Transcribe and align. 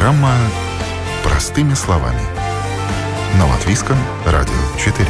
Программа 0.00 0.34
«Простыми 1.22 1.74
словами». 1.74 2.22
На 3.38 3.46
Латвийском 3.46 3.98
радио 4.24 4.54
4. 4.82 5.06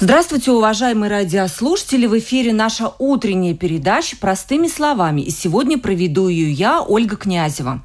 Здравствуйте, 0.00 0.52
уважаемые 0.52 1.10
радиослушатели! 1.10 2.06
В 2.06 2.18
эфире 2.18 2.54
наша 2.54 2.90
утренняя 2.98 3.52
передача 3.52 4.16
«Простыми 4.16 4.66
словами». 4.66 5.20
И 5.20 5.30
сегодня 5.30 5.76
проведу 5.76 6.28
ее 6.28 6.50
я, 6.50 6.80
Ольга 6.80 7.16
Князева. 7.16 7.82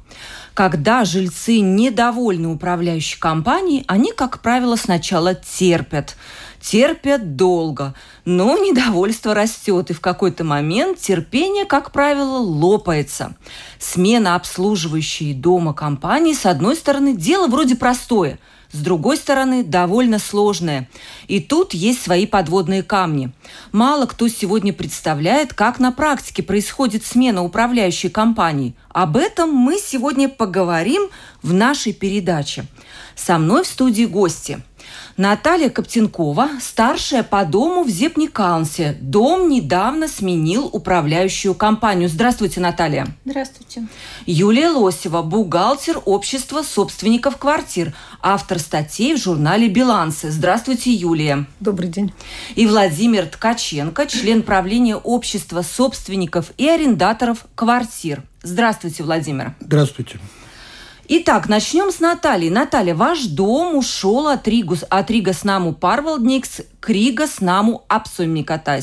Когда 0.54 1.04
жильцы 1.04 1.60
недовольны 1.60 2.48
управляющей 2.48 3.20
компанией, 3.20 3.84
они, 3.86 4.12
как 4.12 4.40
правило, 4.40 4.76
сначала 4.76 5.34
терпят– 5.34 6.16
терпят 6.60 7.36
долго, 7.36 7.94
но 8.24 8.56
недовольство 8.58 9.34
растет, 9.34 9.90
и 9.90 9.94
в 9.94 10.00
какой-то 10.00 10.44
момент 10.44 10.98
терпение, 10.98 11.64
как 11.64 11.92
правило, 11.92 12.38
лопается. 12.38 13.36
Смена 13.78 14.34
обслуживающей 14.34 15.34
дома 15.34 15.74
компании, 15.74 16.34
с 16.34 16.46
одной 16.46 16.76
стороны, 16.76 17.14
дело 17.14 17.46
вроде 17.46 17.76
простое– 17.76 18.38
с 18.70 18.80
другой 18.80 19.16
стороны, 19.16 19.64
довольно 19.64 20.18
сложное. 20.18 20.88
И 21.26 21.40
тут 21.40 21.72
есть 21.72 22.02
свои 22.02 22.26
подводные 22.26 22.82
камни. 22.82 23.32
Мало 23.72 24.06
кто 24.06 24.28
сегодня 24.28 24.72
представляет, 24.72 25.54
как 25.54 25.78
на 25.78 25.90
практике 25.90 26.42
происходит 26.42 27.04
смена 27.04 27.42
управляющей 27.42 28.10
компании. 28.10 28.74
Об 28.90 29.16
этом 29.16 29.50
мы 29.50 29.78
сегодня 29.78 30.28
поговорим 30.28 31.08
в 31.42 31.54
нашей 31.54 31.94
передаче. 31.94 32.66
Со 33.16 33.38
мной 33.38 33.64
в 33.64 33.66
студии 33.66 34.04
гости– 34.04 34.60
Наталья 35.18 35.68
Коптенкова, 35.68 36.48
старшая 36.60 37.24
по 37.24 37.44
дому 37.44 37.82
в 37.82 37.88
Зепникаунсе. 37.88 38.96
Дом 39.00 39.48
недавно 39.48 40.06
сменил 40.06 40.70
управляющую 40.72 41.54
компанию. 41.56 42.08
Здравствуйте, 42.08 42.60
Наталья. 42.60 43.08
Здравствуйте. 43.24 43.88
Юлия 44.26 44.68
Лосева, 44.70 45.22
бухгалтер 45.22 46.00
общества 46.04 46.62
собственников 46.62 47.36
квартир, 47.36 47.94
автор 48.22 48.60
статей 48.60 49.16
в 49.16 49.18
журнале 49.18 49.66
«Билансы». 49.68 50.30
Здравствуйте, 50.30 50.92
Юлия. 50.92 51.46
Добрый 51.58 51.88
день. 51.88 52.12
И 52.54 52.68
Владимир 52.68 53.26
Ткаченко, 53.26 54.06
член 54.06 54.44
правления 54.44 54.94
общества 54.94 55.62
собственников 55.62 56.52
и 56.58 56.68
арендаторов 56.68 57.44
квартир. 57.56 58.22
Здравствуйте, 58.44 59.02
Владимир. 59.02 59.56
Здравствуйте. 59.58 60.20
Итак, 61.10 61.48
начнем 61.48 61.90
с 61.90 62.00
Натальи. 62.00 62.50
Наталья, 62.50 62.94
ваш 62.94 63.24
дом 63.24 63.76
ушел 63.76 64.28
от, 64.28 64.46
Ригус, 64.46 64.84
от 64.90 65.10
Рига 65.10 65.32
с 65.32 65.42
Парвалдникс 65.72 66.60
к 66.80 66.90
Рига 66.90 67.26
с 67.26 67.40
наму. 67.40 67.82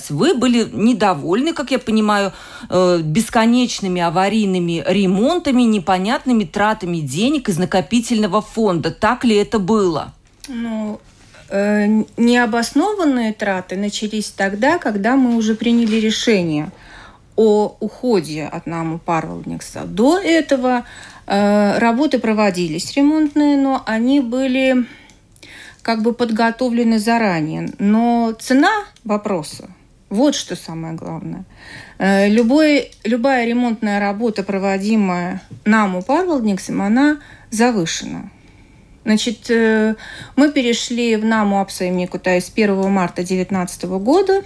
Вы 0.10 0.34
были 0.34 0.68
недовольны, 0.74 1.54
как 1.54 1.70
я 1.70 1.78
понимаю, 1.78 2.34
э, 2.68 3.02
бесконечными 3.04 4.02
аварийными 4.02 4.84
ремонтами, 4.88 5.62
непонятными 5.62 6.46
тратами 6.46 6.98
денег 6.98 7.48
из 7.48 7.60
накопительного 7.60 8.42
фонда. 8.42 8.90
Так 8.90 9.24
ли 9.24 9.36
это 9.36 9.60
было? 9.60 10.12
Ну, 10.48 11.00
э, 11.50 11.86
необоснованные 12.18 13.34
траты 13.34 13.76
начались 13.76 14.32
тогда, 14.32 14.80
когда 14.80 15.16
мы 15.16 15.36
уже 15.36 15.54
приняли 15.54 15.98
решение 15.98 16.72
о 17.36 17.76
уходе 17.80 18.46
от 18.46 18.66
наму 18.66 18.98
Парвалдникса. 18.98 19.84
До 19.84 20.18
этого 20.18 20.86
работы 21.26 22.20
проводились 22.20 22.96
ремонтные, 22.96 23.58
но 23.58 23.84
они 23.86 24.20
были 24.20 24.86
как 25.82 26.02
бы 26.02 26.14
подготовлены 26.14 27.00
заранее. 27.00 27.70
Но 27.80 28.36
цена 28.40 28.72
вопроса 29.04 29.70
вот 30.10 30.36
что 30.36 30.56
самое 30.56 30.94
главное. 30.94 31.46
Э, 31.98 32.30
любой, 32.30 32.92
любая 33.04 33.46
ремонтная 33.46 34.00
работа, 34.00 34.44
проводимая 34.44 35.42
нам 35.66 35.96
у 35.96 36.02
Парвалдниксом, 36.02 36.82
она 36.82 37.18
завышена. 37.50 38.30
Значит, 39.04 39.50
э, 39.50 39.96
мы 40.36 40.52
перешли 40.52 41.16
в 41.16 41.26
НАМУ 41.26 41.60
Апсаимнику 41.60 42.20
с 42.24 42.52
1 42.56 42.90
марта 42.90 43.24
2019 43.24 43.84
года. 44.00 44.44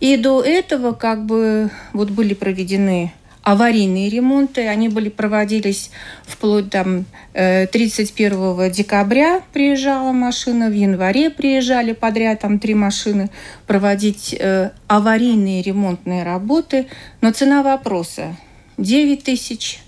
И 0.00 0.16
до 0.16 0.42
этого 0.42 0.92
как 0.92 1.24
бы 1.24 1.70
вот 1.92 2.10
были 2.10 2.34
проведены 2.34 3.12
аварийные 3.44 4.08
ремонты. 4.08 4.66
Они 4.66 4.88
были, 4.88 5.10
проводились 5.10 5.90
вплоть 6.26 6.70
там 6.70 7.04
31 7.32 8.60
э, 8.60 8.70
декабря 8.70 9.42
приезжала 9.52 10.12
машина, 10.12 10.68
в 10.68 10.72
январе 10.72 11.30
приезжали 11.30 11.92
подряд 11.92 12.40
там 12.40 12.58
три 12.58 12.74
машины 12.74 13.30
проводить 13.66 14.34
э, 14.38 14.70
аварийные 14.88 15.62
ремонтные 15.62 16.24
работы. 16.24 16.88
Но 17.20 17.30
цена 17.32 17.62
вопроса 17.62 18.36
9 18.78 19.22
тысяч, 19.22 19.80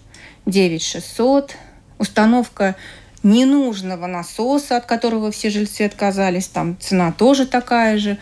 9 0.45 0.83
600, 0.83 1.57
установка 1.99 2.77
ненужного 3.23 4.07
насоса, 4.07 4.77
от 4.77 4.87
которого 4.87 5.33
все 5.33 5.51
жильцы 5.51 5.83
отказались, 5.83 6.47
там 6.47 6.77
цена 6.79 7.11
тоже 7.11 7.47
такая 7.47 7.99
же. 7.99 8.19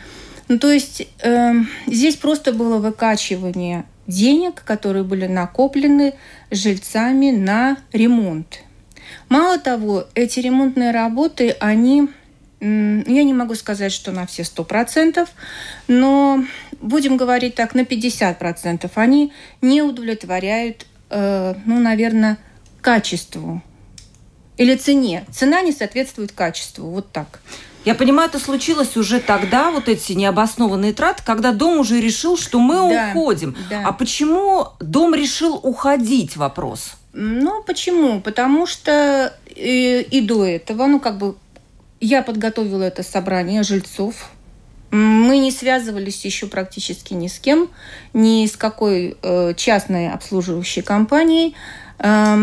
Ну, 0.48 0.58
то 0.58 0.70
есть 0.70 1.06
э, 1.22 1.54
здесь 1.86 2.16
просто 2.16 2.52
было 2.52 2.78
выкачивание 2.78 3.84
денег, 4.06 4.62
которые 4.64 5.04
были 5.04 5.26
накоплены 5.26 6.14
жильцами 6.50 7.30
на 7.30 7.78
ремонт. 7.92 8.60
Мало 9.28 9.58
того, 9.58 10.06
эти 10.14 10.40
ремонтные 10.40 10.90
работы, 10.90 11.56
они, 11.60 12.08
я 12.60 13.24
не 13.24 13.34
могу 13.34 13.54
сказать, 13.54 13.92
что 13.92 14.12
на 14.12 14.26
все 14.26 14.44
сто 14.44 14.64
процентов, 14.64 15.30
но 15.88 16.44
будем 16.80 17.16
говорить 17.16 17.54
так, 17.54 17.74
на 17.74 17.84
50 17.84 18.38
процентов, 18.38 18.92
они 18.96 19.32
не 19.60 19.82
удовлетворяют, 19.82 20.86
э, 21.10 21.54
ну, 21.64 21.80
наверное, 21.80 22.38
качеству 22.80 23.62
или 24.56 24.76
цене. 24.76 25.24
Цена 25.32 25.62
не 25.62 25.72
соответствует 25.72 26.32
качеству, 26.32 26.88
вот 26.88 27.10
так. 27.12 27.40
Я 27.84 27.94
понимаю, 27.94 28.28
это 28.28 28.38
случилось 28.38 28.96
уже 28.96 29.20
тогда, 29.20 29.70
вот 29.70 29.88
эти 29.88 30.12
необоснованные 30.12 30.94
траты, 30.94 31.22
когда 31.24 31.52
дом 31.52 31.78
уже 31.78 32.00
решил, 32.00 32.38
что 32.38 32.58
мы 32.58 32.74
да, 32.74 33.10
уходим. 33.10 33.56
Да. 33.68 33.82
А 33.86 33.92
почему 33.92 34.68
дом 34.80 35.14
решил 35.14 35.60
уходить, 35.62 36.36
вопрос? 36.36 36.92
Ну, 37.12 37.62
почему? 37.62 38.20
Потому 38.20 38.66
что 38.66 39.32
и, 39.54 40.06
и 40.10 40.20
до 40.22 40.44
этого, 40.44 40.86
ну, 40.86 40.98
как 40.98 41.18
бы, 41.18 41.36
я 42.00 42.22
подготовила 42.22 42.82
это 42.82 43.02
собрание 43.02 43.62
жильцов. 43.62 44.30
Мы 44.90 45.38
не 45.38 45.50
связывались 45.50 46.24
еще 46.24 46.46
практически 46.46 47.14
ни 47.14 47.28
с 47.28 47.38
кем, 47.38 47.68
ни 48.14 48.46
с 48.46 48.56
какой 48.56 49.16
э, 49.22 49.54
частной 49.56 50.10
обслуживающей 50.10 50.82
компанией. 50.82 51.54
Э, 51.98 52.36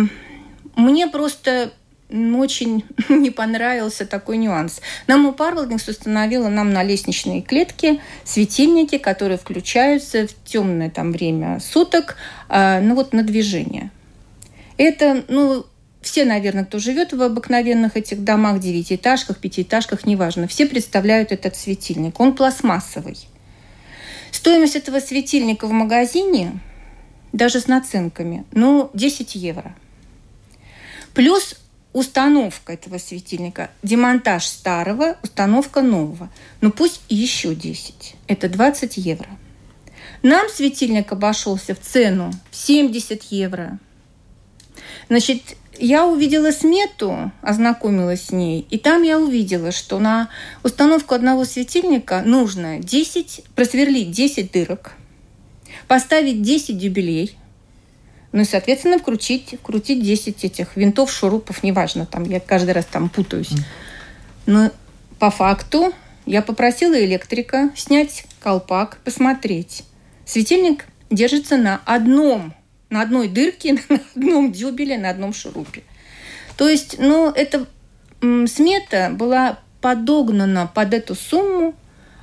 мне 0.75 1.07
просто 1.07 1.71
очень 2.11 2.83
не 3.09 3.29
понравился 3.29 4.05
такой 4.05 4.37
нюанс. 4.37 4.81
Нам 5.07 5.25
у 5.25 5.33
Парвелдингс 5.33 5.87
установила 5.87 6.49
нам 6.49 6.71
на 6.71 6.83
лестничные 6.83 7.41
клетки 7.41 8.01
светильники, 8.23 8.97
которые 8.97 9.37
включаются 9.37 10.27
в 10.27 10.43
темное 10.43 10.89
там 10.89 11.11
время 11.11 11.59
суток, 11.59 12.17
э, 12.49 12.81
ну 12.81 12.95
вот 12.95 13.13
на 13.13 13.23
движение. 13.23 13.91
Это, 14.77 15.23
ну, 15.27 15.65
все, 16.01 16.25
наверное, 16.25 16.65
кто 16.65 16.79
живет 16.79 17.13
в 17.13 17.21
обыкновенных 17.21 17.95
этих 17.95 18.23
домах, 18.23 18.59
девятиэтажках, 18.59 19.37
пятиэтажках, 19.37 20.05
неважно, 20.05 20.47
все 20.47 20.65
представляют 20.65 21.31
этот 21.31 21.55
светильник. 21.55 22.19
Он 22.19 22.35
пластмассовый. 22.35 23.17
Стоимость 24.31 24.75
этого 24.75 24.99
светильника 24.99 25.67
в 25.67 25.71
магазине, 25.71 26.59
даже 27.33 27.59
с 27.59 27.67
наценками, 27.67 28.45
ну, 28.51 28.89
10 28.93 29.35
евро. 29.35 29.75
Плюс 31.13 31.60
установка 31.93 32.73
этого 32.73 32.97
светильника, 32.97 33.69
демонтаж 33.83 34.45
старого, 34.45 35.17
установка 35.23 35.81
нового. 35.81 36.29
Ну 36.61 36.71
пусть 36.71 37.01
еще 37.09 37.55
10. 37.55 38.15
Это 38.27 38.49
20 38.49 38.97
евро. 38.97 39.27
Нам 40.23 40.47
светильник 40.49 41.11
обошелся 41.11 41.75
в 41.75 41.79
цену 41.79 42.31
в 42.51 42.55
70 42.55 43.23
евро. 43.31 43.79
Значит, 45.09 45.57
я 45.79 46.05
увидела 46.05 46.51
смету, 46.51 47.31
ознакомилась 47.41 48.25
с 48.25 48.31
ней, 48.31 48.65
и 48.69 48.77
там 48.77 49.01
я 49.01 49.19
увидела, 49.19 49.71
что 49.71 49.99
на 49.99 50.29
установку 50.63 51.15
одного 51.15 51.43
светильника 51.43 52.21
нужно 52.23 52.79
10, 52.79 53.43
просверлить 53.55 54.11
10 54.11 54.51
дырок, 54.51 54.93
поставить 55.87 56.41
10 56.43 56.77
дюбелей, 56.77 57.35
ну 58.31 58.41
и, 58.41 58.45
соответственно, 58.45 58.97
вкрутить, 58.97 59.55
вкрутить 59.59 60.03
10 60.03 60.43
этих 60.45 60.77
винтов, 60.77 61.11
шурупов, 61.11 61.63
неважно, 61.63 62.05
там 62.05 62.23
я 62.23 62.39
каждый 62.39 62.71
раз 62.71 62.85
там 62.85 63.09
путаюсь. 63.09 63.51
Но 64.45 64.71
по 65.19 65.29
факту 65.29 65.93
я 66.25 66.41
попросила 66.41 66.93
электрика 67.03 67.71
снять 67.75 68.25
колпак, 68.39 68.99
посмотреть. 69.03 69.83
Светильник 70.25 70.85
держится 71.09 71.57
на 71.57 71.81
одном, 71.85 72.53
на 72.89 73.01
одной 73.01 73.27
дырке, 73.27 73.73
на 73.89 73.99
одном 74.15 74.51
дюбеле, 74.51 74.97
на 74.97 75.09
одном 75.09 75.33
шурупе. 75.33 75.83
То 76.57 76.69
есть, 76.69 76.97
ну, 76.99 77.31
эта 77.31 77.65
смета 78.21 79.09
была 79.11 79.59
подогнана 79.81 80.67
под 80.73 80.93
эту 80.93 81.15
сумму 81.15 81.73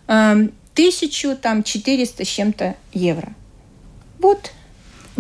э, 0.07 0.49
1400 0.73 2.25
с 2.25 2.29
чем-то 2.29 2.77
евро. 2.93 3.35
Вот 4.21 4.53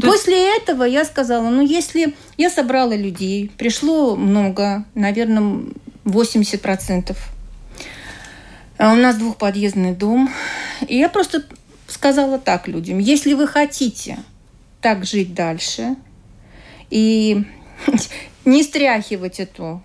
После 0.00 0.56
этого 0.56 0.85
я 0.85 1.05
сказала, 1.05 1.49
ну 1.49 1.62
если 1.65 2.15
я 2.37 2.50
собрала 2.50 2.95
людей, 2.95 3.50
пришло 3.56 4.17
много, 4.17 4.85
наверное, 4.95 5.65
80%. 6.05 7.17
А 8.79 8.93
у 8.93 8.97
нас 8.97 9.17
двухподъездный 9.17 9.95
дом. 9.95 10.31
И 10.87 10.97
я 10.97 11.09
просто 11.09 11.45
сказала 11.89 12.39
так 12.39 12.69
людям, 12.69 12.99
если 12.99 13.35
вы 13.35 13.49
хотите 13.49 14.19
так 14.81 15.05
жить 15.05 15.35
дальше 15.35 15.97
и 16.91 17.45
не 18.45 18.62
стряхивать 18.62 19.41
эту 19.41 19.83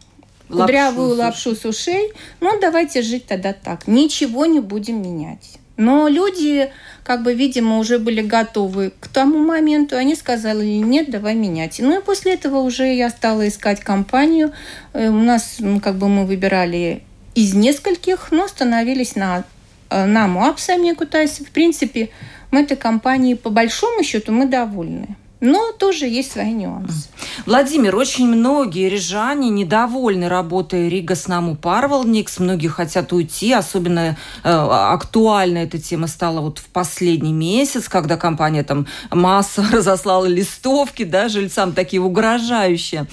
лапшу 0.49 0.61
кудрявую 0.61 1.15
лапшу 1.15 1.55
с 1.55 1.65
ушей, 1.65 2.11
ну 2.39 2.59
давайте 2.59 3.01
жить 3.01 3.25
тогда 3.25 3.53
так. 3.53 3.87
Ничего 3.87 4.45
не 4.45 4.59
будем 4.59 5.01
менять. 5.01 5.57
Но 5.75 6.07
люди, 6.07 6.71
как 7.03 7.23
бы, 7.23 7.33
видимо, 7.33 7.79
уже 7.79 7.97
были 7.97 8.21
готовы 8.21 8.93
к 8.99 9.07
тому 9.07 9.39
моменту. 9.39 9.97
Они 9.97 10.15
сказали, 10.15 10.65
нет, 10.65 11.09
давай 11.09 11.33
менять. 11.35 11.79
Ну 11.79 11.99
и 11.99 12.03
после 12.03 12.35
этого 12.35 12.59
уже 12.59 12.93
я 12.93 13.09
стала 13.09 13.47
искать 13.47 13.79
компанию. 13.81 14.51
Э, 14.93 15.09
у 15.09 15.19
нас, 15.19 15.57
как 15.81 15.95
бы, 15.95 16.09
мы 16.09 16.25
выбирали 16.25 17.01
из 17.33 17.55
нескольких, 17.55 18.31
но 18.31 18.43
остановились 18.43 19.15
на, 19.15 19.43
э, 19.89 20.05
на 20.05 20.27
Муапсаме 20.27 20.93
Кутайсе. 20.93 21.43
В 21.43 21.49
принципе, 21.49 22.09
мы 22.51 22.61
этой 22.61 22.77
компанией, 22.77 23.35
по 23.35 23.49
большому 23.49 24.03
счету, 24.03 24.31
мы 24.31 24.45
довольны. 24.45 25.15
Но 25.45 25.73
тоже 25.73 26.07
есть 26.07 26.31
свои 26.31 26.53
нюансы. 26.53 27.09
Владимир, 27.45 27.97
очень 27.97 28.27
многие 28.27 28.87
рижане 28.87 29.49
недовольны 29.49 30.29
работой 30.29 30.87
Рига 30.87 31.15
с 31.15 31.27
Наму 31.27 31.57
Парвалникс. 31.57 32.39
Многие 32.39 32.69
хотят 32.69 33.11
уйти. 33.11 33.51
Особенно 33.51 34.15
э, 34.45 34.49
актуальна 34.49 35.57
эта 35.57 35.79
тема 35.79 36.07
стала 36.07 36.39
вот 36.39 36.59
в 36.59 36.67
последний 36.67 37.33
месяц, 37.33 37.89
когда 37.89 38.15
компания 38.15 38.63
там 38.63 38.87
масса 39.11 39.65
разослала 39.73 40.27
листовки, 40.27 41.03
да, 41.03 41.27
жильцам 41.27 41.73
такие 41.73 42.01
угрожающие. 42.01 43.05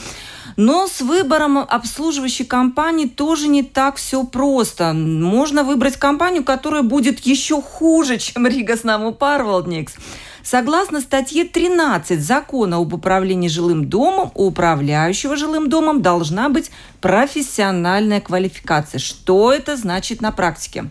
Но 0.56 0.86
с 0.86 1.00
выбором 1.00 1.58
обслуживающей 1.58 2.44
компании 2.44 3.06
тоже 3.06 3.48
не 3.48 3.64
так 3.64 3.96
все 3.96 4.22
просто. 4.22 4.92
Можно 4.92 5.64
выбрать 5.64 5.96
компанию, 5.96 6.44
которая 6.44 6.82
будет 6.82 7.18
еще 7.26 7.60
хуже, 7.60 8.18
чем 8.18 8.46
Рига 8.46 8.76
с 8.76 8.84
Наму 8.84 9.10
Парвалникс. 9.10 9.94
Согласно 10.42 11.00
статье 11.00 11.44
13 11.44 12.20
Закона 12.20 12.76
об 12.78 12.92
управлении 12.92 13.48
жилым 13.48 13.88
домом, 13.88 14.30
у 14.34 14.46
управляющего 14.46 15.36
жилым 15.36 15.68
домом 15.68 16.02
должна 16.02 16.48
быть 16.48 16.70
профессиональная 17.00 18.20
квалификация. 18.20 18.98
Что 18.98 19.52
это 19.52 19.76
значит 19.76 20.20
на 20.20 20.32
практике? 20.32 20.90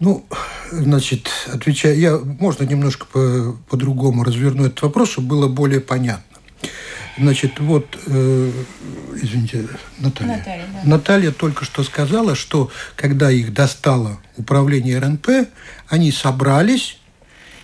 Ну, 0.00 0.24
значит, 0.70 1.28
отвечая, 1.52 1.94
я, 1.94 2.18
можно 2.18 2.64
немножко 2.64 3.06
по, 3.06 3.56
по-другому 3.68 4.22
разверну 4.22 4.66
этот 4.66 4.82
вопрос, 4.82 5.10
чтобы 5.10 5.28
было 5.28 5.48
более 5.48 5.80
понятно. 5.80 6.24
Значит, 7.18 7.58
вот, 7.58 7.98
э, 8.06 8.52
извините, 9.16 9.66
Наталья. 9.98 10.36
Наталья, 10.36 10.64
да. 10.72 10.88
Наталья 10.88 11.32
только 11.32 11.64
что 11.64 11.82
сказала, 11.82 12.36
что 12.36 12.70
когда 12.94 13.30
их 13.30 13.52
достало 13.52 14.20
управление 14.36 15.00
РНП, 15.00 15.48
они 15.88 16.12
собрались 16.12 17.00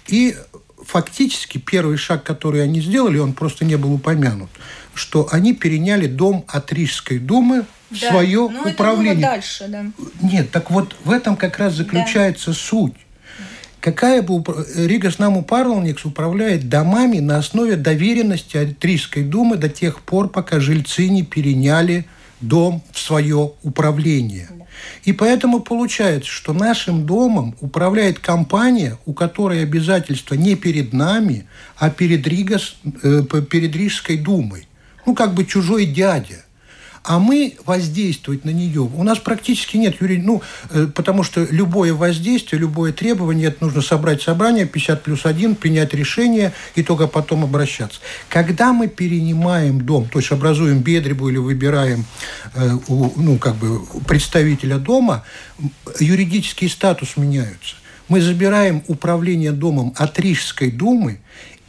и 0.09 0.37
фактически 0.85 1.59
первый 1.59 1.97
шаг, 1.97 2.23
который 2.25 2.63
они 2.63 2.81
сделали, 2.81 3.19
он 3.19 3.33
просто 3.33 3.65
не 3.65 3.77
был 3.77 3.95
упомянут, 3.95 4.51
что 4.95 5.29
они 5.31 5.55
переняли 5.55 6.07
дом 6.07 6.45
от 6.49 6.73
Рижской 6.73 7.19
думы 7.19 7.65
в 7.91 8.01
да, 8.01 8.11
свое 8.11 8.49
но 8.49 8.71
управление. 8.71 9.15
Это 9.15 9.31
дальше, 9.31 9.65
да. 9.69 9.85
Нет, 10.21 10.51
так 10.51 10.71
вот 10.71 10.97
в 11.05 11.11
этом 11.11 11.37
как 11.37 11.59
раз 11.59 11.75
заключается 11.75 12.51
да. 12.51 12.57
суть. 12.57 12.95
Какая 13.81 14.23
бы 14.23 14.43
Рига 14.77 15.11
с 15.11 15.19
нам 15.19 15.45
Парламникс 15.45 16.07
управляет 16.07 16.71
домами 16.71 17.19
на 17.19 17.37
основе 17.37 17.77
доверенности 17.77 18.57
от 18.57 18.83
Рижской 18.83 19.23
думы 19.23 19.57
до 19.57 19.69
тех 19.69 20.01
пор, 20.01 20.31
пока 20.31 20.59
жильцы 20.59 21.09
не 21.09 21.23
переняли 21.23 22.07
дом 22.41 22.83
в 22.93 22.99
свое 22.99 23.53
управление. 23.63 24.49
И 25.05 25.13
поэтому 25.13 25.61
получается, 25.61 26.31
что 26.31 26.53
нашим 26.53 27.07
домом 27.07 27.57
управляет 27.61 28.19
компания, 28.19 28.99
у 29.07 29.13
которой 29.13 29.63
обязательства 29.63 30.35
не 30.35 30.55
перед 30.55 30.93
нами, 30.93 31.47
а 31.77 31.91
перед, 31.91 32.27
Ригас, 32.27 32.77
э, 33.03 33.23
перед 33.23 33.75
Рижской 33.75 34.17
думой. 34.17 34.67
Ну, 35.07 35.15
как 35.15 35.35
бы 35.35 35.45
чужой 35.45 35.87
дядя 35.87 36.44
а 37.05 37.19
мы 37.19 37.57
воздействовать 37.67 38.47
на 38.47 38.51
нее. 38.51 38.81
У 38.81 39.03
нас 39.05 39.19
практически 39.19 39.77
нет 39.77 40.01
юри... 40.01 40.17
ну, 40.17 40.43
э, 40.71 40.87
потому 40.87 41.23
что 41.23 41.47
любое 41.51 41.93
воздействие, 41.93 42.59
любое 42.59 42.93
требование, 42.93 43.49
это 43.49 43.63
нужно 43.63 43.83
собрать 43.83 44.23
собрание 44.23 44.65
50 44.65 45.03
плюс 45.03 45.27
1, 45.27 45.55
принять 45.57 45.93
решение 45.93 46.55
и 46.75 46.83
только 46.83 47.07
потом 47.07 47.45
обращаться. 47.45 48.01
Когда 48.31 48.73
мы 48.73 48.89
перенимаем 48.89 49.83
дом, 49.83 50.09
то 50.09 50.19
есть 50.19 50.33
образуем 50.33 50.81
бедребу 50.81 51.29
или 51.29 51.37
выбираем 51.37 52.07
э, 52.55 52.71
ну, 52.89 53.37
как 53.39 53.57
бы 53.57 53.83
представителя 54.07 54.79
дома, 54.79 55.25
юридический 56.01 56.71
статус 56.71 57.19
меняется. 57.19 57.77
Мы 58.09 58.21
забираем 58.21 58.83
управление 58.87 59.53
домом 59.53 59.95
от 59.97 60.19
Рижской 60.19 60.71
думы 60.71 61.21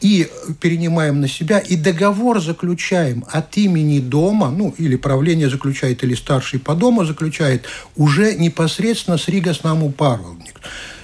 и 0.01 0.27
перенимаем 0.59 1.21
на 1.21 1.27
себя, 1.27 1.59
и 1.59 1.75
договор 1.75 2.41
заключаем 2.41 3.25
от 3.31 3.57
имени 3.57 3.99
дома, 3.99 4.51
ну, 4.51 4.75
или 4.77 4.97
правление 4.97 5.49
заключает, 5.49 6.03
или 6.03 6.13
старший 6.13 6.59
по 6.59 6.75
дому 6.75 7.05
заключает, 7.05 7.65
уже 7.95 8.35
непосредственно 8.35 9.17
с 9.17 9.27
Рига 9.27 9.53
с 9.53 9.63
наму 9.63 9.91
парвалник. 9.91 10.59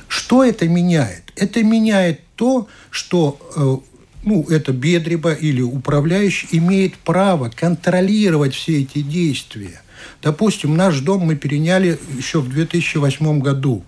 Что 0.08 0.44
это 0.44 0.68
меняет? 0.68 1.24
Это 1.38 1.64
меняет 1.64 2.20
то, 2.36 2.68
что 2.90 3.40
э, 3.56 3.92
ну, 4.24 4.44
это 4.50 4.74
Бедреба 4.74 5.32
или 5.32 5.62
управляющий 5.62 6.50
имеет 6.52 6.98
право 6.98 7.50
контролировать 7.50 8.54
все 8.54 8.82
эти 8.82 9.02
действия. 9.02 9.82
Допустим, 10.22 10.76
наш 10.76 11.00
дом 11.00 11.22
мы 11.22 11.36
переняли 11.36 11.98
еще 12.18 12.42
в 12.42 12.50
2008 12.50 13.40
году. 13.40 13.84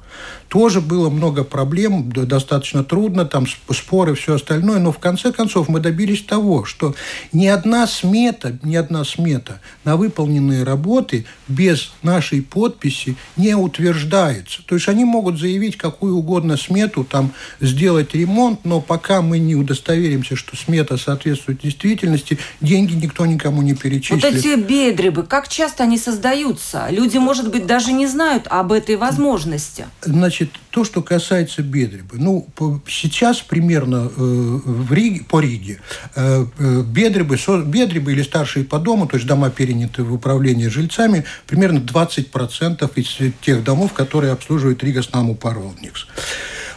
Тоже 0.53 0.81
было 0.81 1.09
много 1.09 1.44
проблем, 1.44 2.11
достаточно 2.11 2.83
трудно, 2.83 3.25
там 3.25 3.47
споры, 3.47 4.13
все 4.13 4.35
остальное, 4.35 4.77
но 4.77 4.91
в 4.91 5.00
конце 5.00 5.31
концов 5.31 5.67
мы 5.67 5.79
добились 5.79 6.21
того, 6.21 6.63
что 6.63 6.94
ни 7.31 7.47
одна 7.47 7.88
смета, 7.88 8.59
ни 8.61 8.75
одна 8.75 9.03
смета 9.03 9.61
на 9.83 9.97
выполненные 9.97 10.63
работы 10.63 11.25
без 11.47 11.91
нашей 12.03 12.44
подписи 12.44 13.15
не 13.36 13.55
утверждается. 13.55 14.62
То 14.67 14.75
есть 14.75 14.88
они 14.88 15.05
могут 15.05 15.39
заявить 15.39 15.75
какую 15.75 16.15
угодно 16.15 16.55
смету, 16.55 17.03
там 17.03 17.33
сделать 17.60 18.13
ремонт, 18.13 18.63
но 18.63 18.79
пока 18.79 19.24
мы 19.24 19.39
не 19.39 19.55
удостоверимся, 19.55 20.36
что 20.36 20.55
смета 20.55 20.98
соответствует 20.98 21.62
действительности, 21.62 22.38
деньги 22.62 22.93
никто 22.93 23.25
никому 23.25 23.63
не 23.63 23.74
перечислит. 23.74 24.24
Вот 24.24 24.31
эти 24.31 24.55
бедребы, 24.55 25.24
как 25.24 25.48
часто 25.48 25.81
они 25.81 25.98
создаются? 25.98 26.89
Люди, 26.91 27.17
может 27.17 27.50
быть, 27.50 27.65
даже 27.65 27.91
не 27.91 28.05
знают 28.05 28.45
об 28.51 28.72
этой 28.72 28.98
возможности. 28.98 29.88
Значит, 30.03 30.42
то, 30.71 30.83
что 30.83 31.01
касается 31.01 31.62
Бедребы. 31.62 32.17
Ну, 32.17 32.47
сейчас 32.88 33.41
примерно 33.41 34.09
э, 34.09 34.09
в 34.17 34.91
Риге, 34.93 35.23
по 35.27 35.39
Риге 35.39 35.79
э, 36.15 36.45
э, 36.57 36.81
Бедребы, 36.81 37.38
со, 37.38 37.62
Бедребы 37.62 38.12
или 38.12 38.21
старшие 38.21 38.65
по 38.65 38.79
дому, 38.79 39.07
то 39.07 39.17
есть 39.17 39.27
дома 39.27 39.50
переняты 39.50 40.03
в 40.03 40.13
управление 40.13 40.69
жильцами, 40.69 41.25
примерно 41.47 41.79
20% 41.79 42.91
из 42.95 43.33
тех 43.41 43.63
домов, 43.63 43.93
которые 43.93 44.33
обслуживает 44.33 44.83
Рига 44.83 45.03
Снаму 45.03 45.35
Паролникс. 45.35 46.07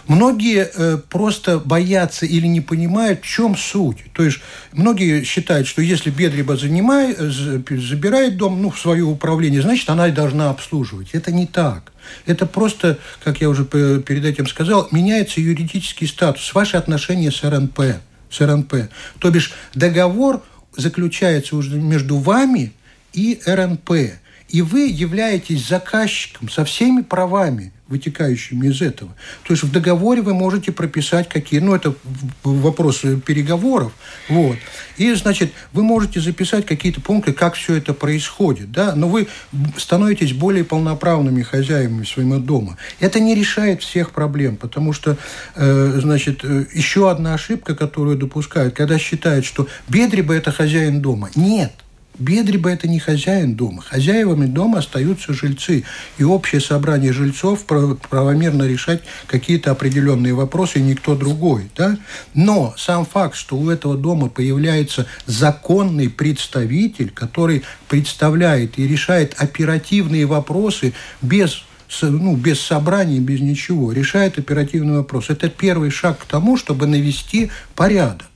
Многие 0.09 0.71
э, 0.73 0.99
просто 0.99 1.59
боятся 1.59 2.27
или 2.27 2.47
не 2.47 2.61
понимают, 2.61 3.23
в 3.23 3.27
чем 3.27 3.57
суть. 3.57 3.99
То 4.13 4.23
есть 4.23 4.39
многие 4.73 5.25
считают, 5.25 5.67
что 5.67 5.83
если 5.83 6.11
Бедриба 6.11 6.57
занимает, 6.57 7.19
забирает 7.19 8.37
дом 8.37 8.63
ну, 8.63 8.71
в 8.71 8.79
свое 8.79 9.05
управление, 9.05 9.63
значит, 9.63 9.91
она 9.91 10.09
и 10.09 10.13
должна 10.13 10.51
обслуживать. 10.51 11.11
Это 11.13 11.33
не 11.33 11.47
так. 11.47 11.93
Это 12.25 12.47
просто, 12.47 12.99
как 13.25 13.41
я 13.41 13.49
уже 13.49 13.65
перед 13.65 14.25
этим 14.25 14.47
сказал, 14.47 14.87
меняется 14.93 15.41
юридический 15.41 16.07
статус, 16.07 16.55
ваши 16.55 16.77
отношения 16.77 17.33
с 17.33 17.43
РНП. 17.43 17.81
С 18.31 18.41
РНП. 18.41 18.75
То 19.19 19.31
бишь 19.31 19.53
договор 19.75 20.43
заключается 20.77 21.57
уже 21.57 21.77
между 21.77 22.19
вами 22.19 22.73
и 23.13 23.41
РНП. 23.45 23.91
И 24.49 24.63
вы 24.63 24.89
являетесь 24.89 25.69
заказчиком 25.69 26.49
со 26.49 26.65
всеми 26.65 27.03
правами 27.03 27.73
вытекающими 27.89 28.67
из 28.69 28.83
этого. 28.83 29.15
То 29.45 29.53
есть 29.53 29.63
в 29.63 29.71
договоре 29.71 30.21
вы 30.21 30.35
можете 30.35 30.73
прописать 30.73 31.29
какие, 31.29 31.61
ну 31.61 31.75
это 31.75 31.95
вопрос 32.43 33.03
переговоров, 33.25 33.93
вот. 34.29 34.57
И 34.97 35.13
значит 35.15 35.53
вы 35.73 35.85
можете 35.85 36.21
записать 36.21 36.67
какие-то 36.67 37.01
пункты, 37.01 37.33
как 37.33 37.55
все 37.55 37.77
это 37.77 37.95
происходит, 37.95 38.73
да, 38.73 38.95
но 38.97 39.09
вы 39.09 39.29
становитесь 39.77 40.33
более 40.33 40.65
полноправными 40.65 41.43
хозяевами 41.43 42.05
своего 42.05 42.39
дома. 42.39 42.77
Это 42.99 43.21
не 43.21 43.35
решает 43.35 43.83
всех 43.83 44.11
проблем, 44.11 44.57
потому 44.57 44.93
что, 44.93 45.17
э, 45.55 45.99
значит, 46.01 46.41
э, 46.43 46.67
еще 46.73 47.09
одна 47.09 47.35
ошибка, 47.35 47.77
которую 47.77 48.17
допускают, 48.17 48.75
когда 48.75 48.99
считают, 48.99 49.45
что 49.45 49.69
Бедриба 49.89 50.35
это 50.35 50.51
хозяин 50.51 51.01
дома. 51.01 51.31
Нет. 51.37 51.73
Бедриба– 52.19 52.71
это 52.73 52.89
не 52.89 52.99
хозяин 52.99 53.55
дома. 53.55 53.83
Хозяевами 53.83 54.47
дома 54.47 54.79
остаются 54.79 55.33
жильцы. 55.33 55.85
И 56.19 56.25
общее 56.25 56.61
собрание 56.61 57.13
жильцов 57.13 57.65
правомерно 57.65 58.65
решать 58.65 59.03
какие-то 59.27 59.71
определенные 59.71 60.35
вопросы, 60.35 60.81
никто 60.81 61.15
другой. 61.15 61.71
Да? 61.77 61.97
Но 62.35 62.75
сам 62.77 63.05
факт, 63.05 63.37
что 63.37 63.57
у 63.57 63.71
этого 63.71 63.97
дома 63.97 64.29
появляется 64.29 65.07
законный 65.27 66.09
представитель, 66.09 67.11
который 67.11 67.63
представляет 67.89 68.79
и 68.79 68.87
решает 68.87 69.35
оперативные 69.39 70.27
вопросы 70.27 70.93
без 71.23 71.63
ну, 72.03 72.35
без 72.35 72.61
собраний, 72.61 73.21
без 73.21 73.41
ничего, 73.41 73.93
решает 73.93 74.39
оперативный 74.39 74.97
вопрос. 74.97 75.31
Это 75.31 75.49
первый 75.49 75.91
шаг 75.91 76.19
к 76.19 76.25
тому, 76.25 76.57
чтобы 76.57 76.89
навести 76.89 77.51
порядок. 77.77 78.27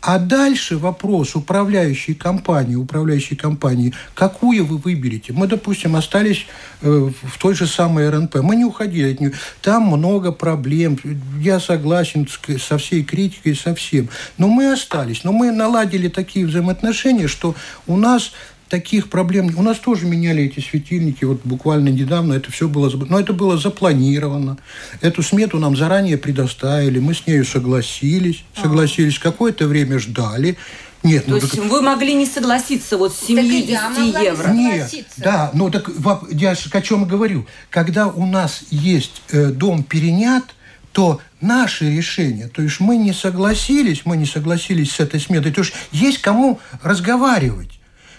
А 0.00 0.18
дальше 0.18 0.78
вопрос 0.78 1.34
управляющей 1.34 2.14
компании, 2.14 2.76
управляющей 2.76 3.36
компании, 3.36 3.92
какую 4.14 4.64
вы 4.64 4.78
выберете. 4.78 5.32
Мы, 5.32 5.48
допустим, 5.48 5.96
остались 5.96 6.46
э, 6.82 7.10
в 7.22 7.38
той 7.38 7.54
же 7.54 7.66
самой 7.66 8.08
РНП. 8.08 8.36
Мы 8.36 8.56
не 8.56 8.64
уходили 8.64 9.12
от 9.12 9.20
нее. 9.20 9.32
Там 9.60 9.82
много 9.82 10.30
проблем. 10.30 10.98
Я 11.40 11.58
согласен 11.58 12.28
со 12.60 12.78
всей 12.78 13.02
критикой, 13.02 13.56
со 13.56 13.74
всем. 13.74 14.08
Но 14.38 14.48
мы 14.48 14.72
остались. 14.72 15.24
Но 15.24 15.32
мы 15.32 15.50
наладили 15.50 16.08
такие 16.08 16.46
взаимоотношения, 16.46 17.26
что 17.26 17.56
у 17.86 17.96
нас 17.96 18.32
таких 18.68 19.10
проблем. 19.10 19.50
У 19.56 19.62
нас 19.62 19.78
тоже 19.78 20.06
меняли 20.06 20.44
эти 20.44 20.60
светильники, 20.60 21.24
вот 21.24 21.40
буквально 21.44 21.88
недавно 21.88 22.34
это 22.34 22.50
все 22.52 22.68
было, 22.68 22.90
но 23.08 23.18
это 23.18 23.32
было 23.32 23.58
запланировано. 23.58 24.58
Эту 25.00 25.22
смету 25.22 25.58
нам 25.58 25.76
заранее 25.76 26.18
предоставили, 26.18 26.98
мы 26.98 27.14
с 27.14 27.26
нею 27.26 27.44
согласились, 27.44 28.44
а. 28.56 28.62
согласились, 28.62 29.18
какое-то 29.18 29.66
время 29.66 29.98
ждали. 29.98 30.56
Нет, 31.02 31.26
То 31.26 31.30
ну, 31.30 31.36
есть 31.36 31.52
так... 31.52 31.64
вы 31.66 31.80
могли 31.80 32.14
не 32.14 32.26
согласиться 32.26 32.96
вот 32.96 33.14
с 33.14 33.26
70 33.26 34.20
евро? 34.20 34.48
Нет, 34.50 34.92
да, 35.16 35.50
ну 35.54 35.70
так 35.70 35.88
я 36.30 36.54
же 36.54 36.68
о 36.72 36.82
чем 36.82 37.06
говорю. 37.06 37.46
Когда 37.70 38.08
у 38.08 38.26
нас 38.26 38.64
есть 38.70 39.22
э, 39.30 39.46
дом 39.46 39.84
перенят, 39.84 40.44
то 40.92 41.20
наши 41.40 41.96
решения, 41.96 42.48
то 42.48 42.62
есть 42.62 42.80
мы 42.80 42.96
не 42.96 43.12
согласились, 43.12 44.02
мы 44.04 44.16
не 44.16 44.26
согласились 44.26 44.92
с 44.92 45.00
этой 45.00 45.20
сметой, 45.20 45.52
то 45.52 45.60
есть 45.60 45.72
есть 45.92 46.18
кому 46.18 46.58
разговаривать. 46.82 47.77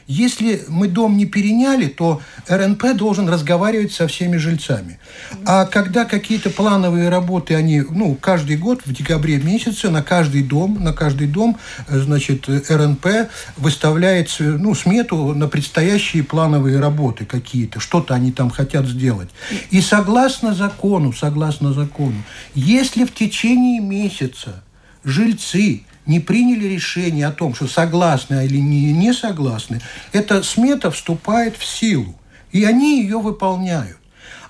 Если 0.10 0.63
мы 0.68 0.88
дом 0.88 1.18
не 1.18 1.28
переняли, 1.28 1.86
то 1.86 2.20
РНП 2.48 2.96
должен 2.96 3.30
разговаривать 3.30 3.94
со 3.94 4.08
всеми 4.08 4.38
жильцами. 4.38 5.00
А 5.46 5.68
когда 5.68 6.04
какие-то 6.04 6.50
плановые 6.50 7.10
работы, 7.10 7.54
они, 7.54 7.82
ну, 7.82 8.16
каждый 8.16 8.58
год 8.58 8.82
в 8.84 8.92
декабре 8.92 9.38
месяце 9.38 9.92
на 9.92 10.01
каждый 10.01 10.42
дом, 10.42 10.84
на 10.84 10.94
каждый 10.94 11.28
дом, 11.28 11.60
э, 11.88 12.00
значит, 12.00 12.50
РНП 12.50 13.30
выставляет, 13.56 14.36
ну, 14.39 14.74
смету 14.74 15.36
на 15.36 15.48
предстоящие 15.48 16.24
плановые 16.24 16.80
работы 16.80 17.25
какие-то, 17.25 17.80
что-то 17.80 18.16
они 18.16 18.32
там 18.32 18.50
хотят 18.50 18.88
сделать. 18.88 19.30
И 19.70 19.80
согласно 19.80 20.56
закону, 20.56 21.13
согласно 21.13 21.72
закону, 21.72 22.24
если 22.56 23.06
в 23.06 23.13
течение 23.13 23.80
месяца 23.80 24.63
жильцы 25.04 25.84
не 26.10 26.20
приняли 26.20 26.66
решение 26.66 27.28
о 27.28 27.32
том, 27.32 27.54
что 27.54 27.68
согласны 27.68 28.44
или 28.44 28.58
не, 28.58 28.92
не 28.92 29.13
согласны, 29.13 29.80
эта 30.12 30.42
смета 30.44 30.89
вступает 30.89 31.56
в 31.56 31.63
силу. 31.63 32.16
И 32.51 32.66
они 32.66 33.04
ее 33.04 33.20
выполняют. 33.20 33.98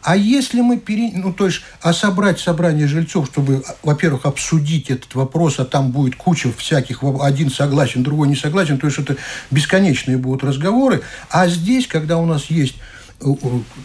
А 0.02 0.16
если 0.16 0.62
мы 0.62 0.78
пере... 0.78 1.12
ну, 1.14 1.34
то 1.34 1.48
есть, 1.48 1.60
а 1.82 1.92
собрать 1.92 2.40
собрание 2.40 2.88
жильцов, 2.88 3.28
чтобы, 3.28 3.62
во-первых, 3.84 4.26
обсудить 4.26 4.90
этот 4.90 5.14
вопрос, 5.16 5.60
а 5.60 5.66
там 5.66 5.92
будет 5.92 6.16
куча 6.16 6.50
всяких, 6.54 7.04
один 7.20 7.52
согласен, 7.52 8.04
другой 8.04 8.30
не 8.30 8.38
согласен, 8.38 8.80
то 8.80 8.88
есть 8.88 8.98
это 8.98 9.18
бесконечные 9.52 10.18
будут 10.18 10.46
разговоры. 10.46 11.02
А 11.30 11.50
здесь, 11.50 11.88
когда 11.88 12.18
у 12.18 12.26
нас 12.26 12.46
есть 12.46 12.76
э, 13.20 13.26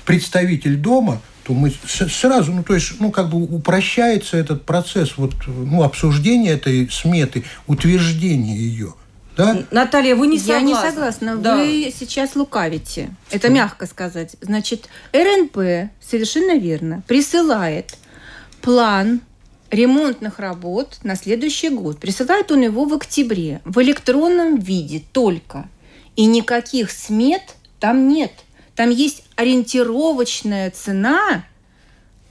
представитель 0.05 0.77
дома, 0.77 1.21
то 1.45 1.53
мы 1.53 1.73
сразу, 1.87 2.53
ну, 2.53 2.63
то 2.63 2.75
есть, 2.75 3.01
ну, 3.01 3.11
как 3.11 3.29
бы 3.29 3.43
упрощается 3.43 4.37
этот 4.37 4.65
процесс 4.65 5.17
вот, 5.17 5.35
ну, 5.47 5.83
обсуждения 5.83 6.51
этой 6.51 6.89
сметы, 6.91 7.45
утверждения 7.67 8.57
ее. 8.57 8.95
Да? 9.37 9.65
Наталья, 9.71 10.15
вы 10.15 10.29
не 10.29 10.39
согласны? 10.39 10.61
Я 10.61 10.67
не 10.67 10.75
согласна. 10.75 11.37
Да. 11.37 11.57
Вы 11.57 11.93
сейчас 11.97 12.37
лукавите. 12.37 13.11
Это 13.31 13.49
мягко 13.51 13.87
сказать. 13.87 14.37
Значит, 14.41 14.89
РНП 15.13 15.91
совершенно 16.01 16.57
верно 16.57 17.03
присылает 17.07 17.97
план 18.63 19.21
ремонтных 19.71 20.39
работ 20.39 20.99
на 21.03 21.17
следующий 21.17 21.69
год. 21.69 21.99
Присылает 21.99 22.53
он 22.53 22.63
его 22.63 22.85
в 22.85 22.95
октябре 22.95 23.61
в 23.65 23.83
электронном 23.83 24.57
виде 24.57 25.03
только. 25.13 25.69
И 26.15 26.27
никаких 26.27 26.93
смет 26.93 27.43
там 27.81 28.09
нет. 28.09 28.33
Там 28.77 28.91
есть 28.91 29.25
ориентировочная 29.37 30.71
цена 30.71 31.45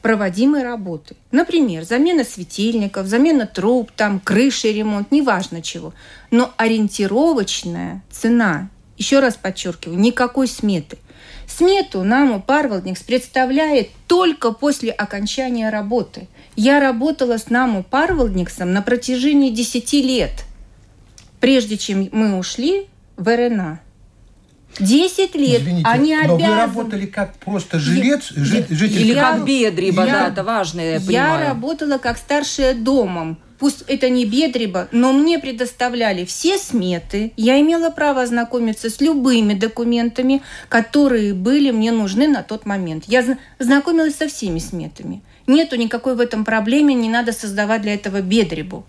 проводимой 0.02 0.64
работы. 0.64 1.16
Например, 1.32 1.84
замена 1.84 2.26
светильников, 2.26 3.08
замена 3.08 3.48
труб, 3.48 3.92
там, 3.96 4.20
крыши 4.20 4.72
ремонт, 4.72 5.12
неважно 5.12 5.62
чего. 5.62 5.94
Но 6.30 6.54
ориентировочная 6.58 8.04
цена, 8.12 8.70
еще 8.98 9.20
раз 9.20 9.36
подчеркиваю, 9.36 9.98
никакой 9.98 10.48
сметы. 10.48 10.98
Смету 11.48 12.04
нам 12.04 12.42
Парвалдникс 12.42 13.02
представляет 13.02 13.90
только 14.08 14.52
после 14.52 14.92
окончания 14.92 15.70
работы. 15.70 16.28
Я 16.56 16.80
работала 16.80 17.38
с 17.38 17.50
Наму 17.50 17.84
Парвалдниксом 17.84 18.74
на 18.74 18.82
протяжении 18.82 19.52
10 19.52 19.94
лет, 19.94 20.46
прежде 21.40 21.78
чем 21.78 22.10
мы 22.12 22.38
ушли 22.38 22.88
в 23.18 23.34
РНА. 23.34 23.80
10 24.80 25.36
лет. 25.36 25.62
Извините, 25.62 25.88
они 25.88 26.16
но 26.16 26.36
обязаны... 26.36 26.50
вы 26.50 26.62
работали 26.62 27.06
как 27.06 27.36
просто 27.36 27.80
жилец, 27.80 28.32
я, 28.36 28.44
жи, 28.44 28.66
житель... 28.70 29.02
Или 29.02 29.14
как 29.14 29.46
бедриба, 29.46 30.06
я, 30.06 30.14
да, 30.14 30.28
это 30.30 30.44
важно, 30.44 30.82
я, 30.82 30.94
я 30.94 31.00
понимаю. 31.00 31.42
Я 31.42 31.50
работала 31.50 31.98
как 31.98 32.18
старшая 32.18 32.74
домом. 32.74 33.38
Пусть 33.60 33.84
это 33.88 34.10
не 34.10 34.26
бедриба, 34.26 34.90
но 34.92 35.14
мне 35.14 35.40
предоставляли 35.40 36.26
все 36.26 36.58
сметы. 36.58 37.32
Я 37.38 37.62
имела 37.62 37.92
право 37.92 38.22
ознакомиться 38.22 38.90
с 38.90 39.00
любыми 39.00 39.54
документами, 39.54 40.42
которые 40.68 41.34
были 41.34 41.72
мне 41.72 41.92
нужны 41.92 42.28
на 42.28 42.44
тот 42.44 42.66
момент. 42.66 43.06
Я 43.08 43.24
знакомилась 43.60 44.16
со 44.16 44.28
всеми 44.28 44.60
сметами. 44.60 45.22
Нету 45.48 45.78
никакой 45.78 46.16
в 46.16 46.20
этом 46.20 46.44
проблемы, 46.44 46.94
не 46.94 47.10
надо 47.10 47.32
создавать 47.32 47.84
для 47.84 47.94
этого 47.94 48.22
бедребу. 48.22 48.86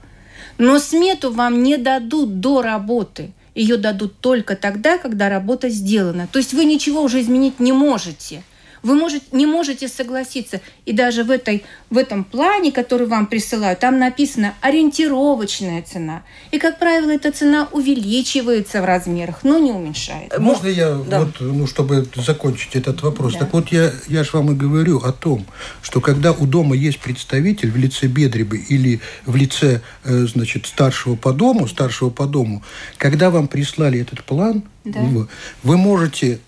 Но 0.58 0.78
смету 0.78 1.30
вам 1.30 1.62
не 1.62 1.76
дадут 1.76 2.40
до 2.40 2.62
работы– 2.62 3.32
ее 3.54 3.76
дадут 3.76 4.18
только 4.20 4.56
тогда, 4.56 4.98
когда 4.98 5.28
работа 5.28 5.68
сделана. 5.68 6.28
То 6.30 6.38
есть 6.38 6.52
вы 6.52 6.64
ничего 6.64 7.02
уже 7.02 7.20
изменить 7.20 7.60
не 7.60 7.72
можете– 7.72 8.42
вы 8.84 8.94
можете, 8.94 9.24
не 9.32 9.46
можете 9.46 9.88
согласиться. 9.88 10.60
И 10.84 10.92
даже 10.92 11.24
в, 11.24 11.30
этой, 11.30 11.64
в 11.90 11.96
этом 11.96 12.22
плане, 12.22 12.70
который 12.70 13.06
вам 13.06 13.26
присылают, 13.26 13.80
там 13.80 13.98
написано 13.98 14.54
ориентировочная 14.60 15.82
цена. 15.82 16.22
И, 16.52 16.58
как 16.58 16.78
правило, 16.78 17.10
эта 17.10 17.32
цена 17.32 17.66
увеличивается 17.72 18.82
в 18.82 18.84
размерах, 18.84 19.42
но 19.42 19.58
не 19.58 19.72
уменьшается. 19.72 20.38
Можно 20.38 20.68
я, 20.68 20.94
да. 20.94 21.20
вот, 21.20 21.40
ну, 21.40 21.66
чтобы 21.66 22.06
закончить 22.14 22.76
этот 22.76 23.02
вопрос? 23.02 23.32
Да. 23.32 23.40
Так 23.40 23.54
вот, 23.54 23.68
я, 23.72 23.90
я 24.06 24.22
же 24.22 24.30
вам 24.34 24.52
и 24.52 24.54
говорю 24.54 24.98
о 24.98 25.12
том, 25.12 25.46
что 25.82 26.00
когда 26.02 26.32
у 26.32 26.46
дома 26.46 26.76
есть 26.76 27.00
представитель 27.00 27.70
в 27.70 27.76
лице 27.76 28.06
Бедребы 28.06 28.58
или 28.58 29.00
в 29.24 29.34
лице, 29.34 29.80
э, 30.04 30.26
значит, 30.26 30.66
старшего 30.66 31.16
по 31.16 31.32
дому, 31.32 31.66
старшего 31.66 32.10
по 32.10 32.26
дому, 32.26 32.62
когда 32.98 33.30
вам 33.30 33.48
прислали 33.48 33.98
этот 33.98 34.24
план, 34.24 34.62
да. 34.84 35.00
вы, 35.00 35.26
вы 35.62 35.78
можете 35.78 36.38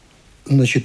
значит, 0.45 0.85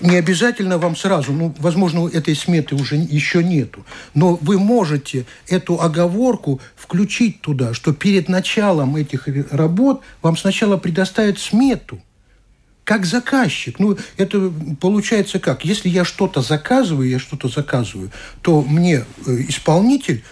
не 0.00 0.16
обязательно 0.16 0.78
вам 0.78 0.96
сразу, 0.96 1.32
ну, 1.32 1.54
возможно, 1.58 2.08
этой 2.08 2.34
сметы 2.34 2.74
уже 2.74 2.96
еще 2.96 3.42
нету, 3.42 3.84
но 4.14 4.36
вы 4.40 4.58
можете 4.58 5.26
эту 5.48 5.80
оговорку 5.80 6.60
включить 6.76 7.40
туда, 7.40 7.74
что 7.74 7.92
перед 7.92 8.28
началом 8.28 8.96
этих 8.96 9.28
работ 9.50 10.02
вам 10.22 10.36
сначала 10.36 10.76
предоставят 10.76 11.38
смету, 11.38 12.00
как 12.88 13.04
заказчик. 13.04 13.78
Ну, 13.78 13.98
это 14.16 14.50
получается 14.80 15.38
как? 15.38 15.62
Если 15.62 15.90
я 15.90 16.06
что-то 16.06 16.40
заказываю, 16.40 17.06
я 17.06 17.18
что-то 17.18 17.48
заказываю, 17.48 18.10
то 18.40 18.62
мне 18.62 19.04
э, 19.26 19.42
исполнитель 19.46 20.24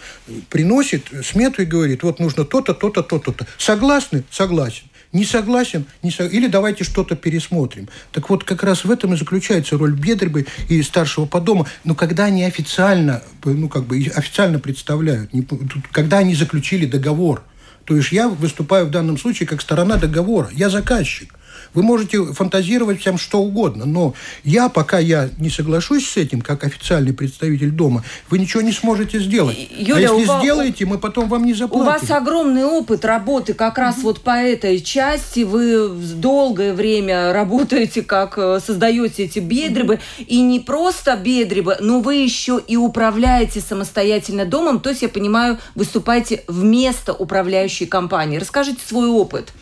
приносит 0.49 1.11
смету 1.23 1.61
и 1.61 1.67
говорит, 1.67 2.03
вот 2.03 2.19
нужно 2.19 2.47
то-то, 2.47 2.73
то-то, 2.73 3.03
то-то. 3.03 3.47
Согласны? 3.59 4.25
Согласен. 4.31 4.85
Не 5.13 5.25
согласен? 5.25 5.87
Не 6.03 6.11
со... 6.11 6.25
Или 6.25 6.47
давайте 6.47 6.85
что-то 6.85 7.17
пересмотрим. 7.17 7.89
Так 8.13 8.29
вот, 8.31 8.45
как 8.45 8.63
раз 8.63 8.85
в 8.85 8.91
этом 8.91 9.15
и 9.15 9.17
заключается 9.17 9.79
роль 9.79 9.95
Бедребы 9.95 10.47
и 10.69 10.83
старшего 10.83 11.27
по 11.27 11.41
дому. 11.41 11.67
Но 11.85 11.95
когда 11.95 12.25
они 12.25 12.45
официально, 12.45 13.23
ну, 13.45 13.69
как 13.69 13.85
бы 13.85 13.97
официально 14.15 14.59
представляют, 14.59 15.33
не... 15.33 15.47
когда 15.93 16.19
они 16.19 16.35
заключили 16.35 16.87
договор, 16.87 17.43
то 17.85 17.97
есть 17.97 18.11
я 18.13 18.29
выступаю 18.29 18.87
в 18.87 18.91
данном 18.91 19.17
случае 19.17 19.47
как 19.47 19.61
сторона 19.61 19.97
договора. 19.97 20.51
Я 20.53 20.71
заказчик. 20.71 21.35
Вы 21.77 21.83
можете 21.83 22.25
фантазировать 22.25 23.01
всем 23.01 23.19
что 23.19 23.39
угодно, 23.39 23.85
но 23.85 24.15
я, 24.45 24.71
пока 24.71 24.99
я 24.99 25.29
не 25.37 25.51
соглашусь 25.51 26.09
с 26.09 26.17
этим, 26.17 26.41
как 26.41 26.65
официальный 26.65 27.13
представитель 27.13 27.71
дома, 27.71 28.03
вы 28.31 28.39
ничего 28.39 28.63
не 28.63 28.73
сможете 28.73 29.21
сделать. 29.21 29.59
Юля, 29.77 29.97
а 29.97 30.01
если 30.15 30.33
у 30.33 30.41
сделаете, 30.41 30.87
мы 30.87 30.97
потом 30.97 31.29
вам 31.29 31.45
не 31.45 31.53
заплатим. 31.53 31.87
У 31.87 31.91
вас 31.91 32.11
огромный 32.11 32.65
опыт 32.65 33.05
работы 33.05 33.53
как 33.53 33.77
раз 33.77 33.99
mm-hmm. 33.99 34.03
вот 34.03 34.23
по 34.23 34.31
этой 34.31 34.81
части. 34.81 35.41
Вы 35.41 35.91
долгое 36.15 36.73
время 36.73 37.35
работаете, 37.35 38.01
как 38.01 38.39
э, 38.39 38.59
создаете 38.67 39.25
эти 39.25 39.39
бедребы. 39.39 39.95
Mm-hmm. 39.95 40.25
И 40.25 40.41
не 40.41 40.61
просто 40.61 41.15
бедребы, 41.15 41.77
но 41.81 42.01
вы 42.01 42.15
еще 42.15 42.59
и 42.67 42.77
управляете 42.77 43.61
самостоятельно 43.61 44.47
домом. 44.47 44.81
То 44.81 44.89
есть, 44.89 45.03
я 45.03 45.11
понимаю, 45.11 45.59
выступаете 45.75 46.43
вместо 46.49 47.13
управляющей 47.13 47.85
компании. 47.85 48.39
Расскажите 48.39 48.81
свой 48.83 49.09
опыт. 49.09 49.53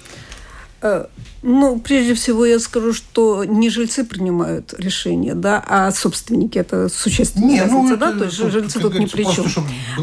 Э, 0.85 1.07
ну, 1.43 1.79
прежде 1.79 2.13
всего 2.13 2.45
я 2.45 2.59
скажу, 2.59 2.93
что 2.93 3.45
не 3.45 3.71
жильцы 3.71 4.05
принимают 4.05 4.75
решение, 4.79 5.35
да, 5.35 5.65
а 5.67 5.91
собственники. 5.91 6.59
Это 6.59 6.91
существенная 6.91 7.49
не, 7.49 7.61
разница, 7.63 7.95
ну, 7.95 7.97
да? 7.97 8.13
То 8.13 8.25
есть 8.25 8.37
жильцы 8.37 8.81
тут 8.81 8.99
ни 8.99 9.07
при 9.07 9.25
чем. 9.25 9.47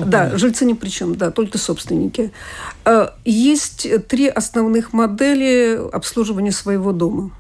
Да, 0.08 0.36
жильцы 0.38 0.66
ни 0.66 0.74
при 0.74 0.90
чем, 0.90 1.16
да, 1.16 1.30
только 1.30 1.60
собственники. 1.60 2.32
Э, 2.84 3.10
есть 3.26 3.88
три 4.08 4.28
основных 4.28 4.92
модели 4.92 5.80
обслуживания 5.94 6.52
своего 6.52 6.94
дома. 6.94 7.32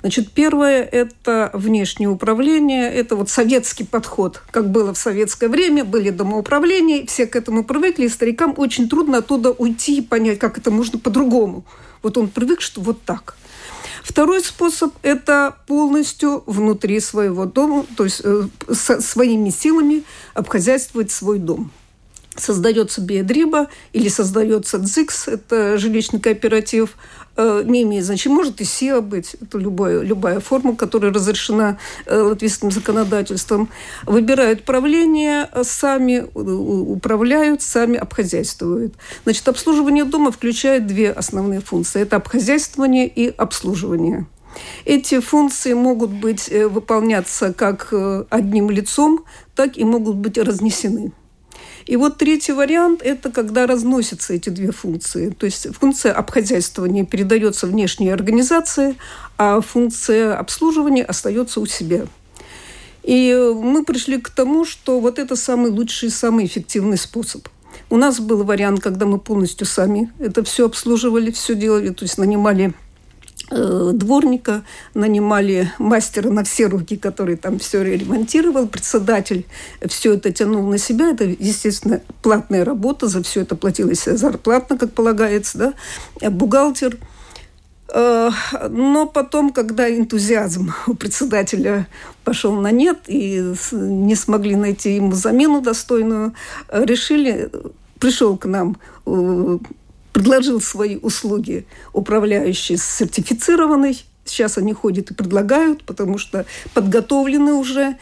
Значит, 0.00 0.30
первое– 0.32 0.82
это 0.92 1.50
внешнее 1.54 2.08
управление, 2.08 2.92
это 2.92 3.16
вот 3.16 3.30
советский 3.30 3.84
подход, 3.84 4.42
как 4.52 4.70
было 4.70 4.94
в 4.94 4.98
советское 4.98 5.48
время, 5.48 5.84
были 5.84 6.10
домоуправления, 6.10 7.04
все 7.06 7.26
к 7.26 7.34
этому 7.34 7.64
привыкли, 7.64 8.04
и 8.04 8.08
старикам 8.08 8.54
очень 8.56 8.88
трудно 8.88 9.18
оттуда 9.18 9.50
уйти 9.50 9.98
и 9.98 10.02
понять, 10.02 10.38
как 10.38 10.56
это 10.56 10.70
можно 10.70 10.98
по-другому. 10.98 11.64
Вот 12.02 12.16
он 12.16 12.28
привык, 12.28 12.60
что 12.60 12.80
вот 12.80 13.02
так. 13.02 13.36
Второй 14.04 14.40
способ– 14.42 14.94
это 15.02 15.56
полностью 15.66 16.44
внутри 16.46 17.00
своего 17.00 17.44
дома, 17.44 17.84
то 17.96 18.04
есть 18.04 18.20
э, 18.24 18.44
со, 18.72 19.00
своими 19.00 19.50
силами 19.50 20.04
обхозяйствовать 20.34 21.10
свой 21.10 21.38
дом 21.38 21.72
создается 22.38 23.00
Биодриба 23.00 23.68
или 23.92 24.08
создается 24.08 24.78
ДЗИКС, 24.78 25.28
это 25.28 25.78
жилищный 25.78 26.20
кооператив, 26.20 26.96
Э, 27.38 27.62
не 27.64 27.82
имеет 27.82 28.04
значения. 28.04 28.34
Может 28.34 28.60
и 28.60 28.64
СИА 28.64 29.00
быть, 29.00 29.36
это 29.40 29.58
любая, 29.58 30.00
любая 30.00 30.40
форма, 30.40 30.74
которая 30.74 31.12
разрешена 31.12 31.78
э, 32.04 32.20
латвийским 32.20 32.72
законодательством. 32.72 33.68
Выбирают 34.06 34.64
правление, 34.64 35.48
э, 35.52 35.62
сами 35.62 36.26
управляют, 36.34 37.62
сами 37.62 37.96
обхозяйствуют. 37.96 38.94
Значит, 39.22 39.46
обслуживание 39.46 40.04
дома 40.04 40.32
включает 40.32 40.88
две 40.88 41.12
основные 41.12 41.60
функции. 41.60 42.02
Это 42.02 42.16
обхозяйствование 42.16 43.06
и 43.06 43.28
обслуживание. 43.28 44.26
Эти 44.84 45.20
функции 45.20 45.74
могут 45.74 46.10
быть 46.10 46.48
выполняться 46.48 47.52
как 47.52 47.94
одним 48.30 48.70
лицом, 48.70 49.24
так 49.54 49.76
и 49.76 49.84
могут 49.84 50.16
быть 50.16 50.38
разнесены. 50.38 51.12
И 51.88 51.96
вот 51.96 52.18
третий 52.18 52.52
вариант– 52.52 53.00
это 53.02 53.30
когда 53.30 53.66
разносятся 53.66 54.34
эти 54.34 54.50
две 54.50 54.72
функции. 54.72 55.30
То 55.30 55.46
есть 55.46 55.74
функция 55.74 56.12
обхозяйствования 56.12 57.06
передается 57.06 57.66
внешней 57.66 58.10
организации, 58.10 58.96
а 59.38 59.62
функция 59.62 60.36
обслуживания 60.36 61.02
остается 61.02 61.60
у 61.60 61.66
себя. 61.66 62.02
И 63.04 63.34
мы 63.54 63.86
пришли 63.86 64.20
к 64.20 64.28
тому, 64.28 64.66
что 64.66 65.00
вот 65.00 65.18
это 65.18 65.34
самый 65.34 65.70
лучший, 65.70 66.10
самый 66.10 66.44
эффективный 66.44 66.98
способ. 66.98 67.48
У 67.88 67.96
нас 67.96 68.20
был 68.20 68.44
вариант, 68.44 68.82
когда 68.82 69.06
мы 69.06 69.18
полностью 69.18 69.66
сами 69.66 70.12
это 70.18 70.44
все 70.44 70.66
обслуживали, 70.66 71.30
все 71.30 71.54
делали, 71.54 71.88
то 71.88 72.04
есть 72.04 72.18
нанимали 72.18 72.74
дворника, 73.50 74.62
нанимали 74.94 75.72
мастера 75.78 76.30
на 76.30 76.44
все 76.44 76.66
руки, 76.66 76.96
который 76.96 77.36
там 77.36 77.58
все 77.58 77.82
ремонтировал, 77.82 78.66
председатель 78.66 79.46
все 79.86 80.14
это 80.14 80.32
тянул 80.32 80.66
на 80.68 80.78
себя. 80.78 81.10
Это, 81.10 81.24
естественно, 81.24 82.00
платная 82.22 82.64
работа, 82.64 83.06
за 83.06 83.22
все 83.22 83.42
это 83.42 83.56
платилась 83.56 84.04
зарплатно, 84.04 84.76
как 84.76 84.92
полагается, 84.92 85.74
да. 86.20 86.30
Бухгалтер. 86.30 86.98
Э, 87.92 88.30
но 88.68 89.06
потом, 89.06 89.52
когда 89.52 89.88
энтузиазм 89.88 90.72
у 90.86 90.94
председателя 90.94 91.88
пошел 92.24 92.52
на 92.52 92.70
нет 92.70 92.98
и 93.06 93.54
не 93.72 94.14
смогли 94.14 94.56
найти 94.56 94.96
ему 94.96 95.12
замену 95.12 95.60
достойную, 95.60 96.34
решили, 96.70 97.50
пришел 97.98 98.36
к 98.36 98.44
нам 98.46 98.76
э, 99.06 99.58
предложил 100.12 100.60
свои 100.60 100.96
услуги 100.96 101.66
управляющий 101.92 102.76
сертифицированный. 102.76 104.04
Сейчас 104.24 104.58
они 104.58 104.72
ходят 104.72 105.10
и 105.10 105.14
предлагают, 105.14 105.84
потому 105.84 106.18
что 106.18 106.44
подготовлены 106.74 107.54
уже. 107.54 107.96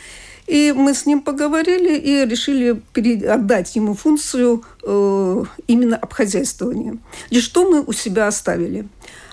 И 0.46 0.72
мы 0.76 0.94
с 0.94 1.06
ним 1.06 1.22
поговорили 1.22 1.98
и 1.98 2.24
решили 2.24 2.80
отдать 3.26 3.74
ему 3.74 3.94
функцию 3.94 4.64
э, 4.82 5.44
именно 5.66 5.96
обхозяйствования. 5.96 6.98
И 7.30 7.40
что 7.40 7.68
мы 7.68 7.82
у 7.82 7.92
себя 7.92 8.28
оставили? 8.28 8.86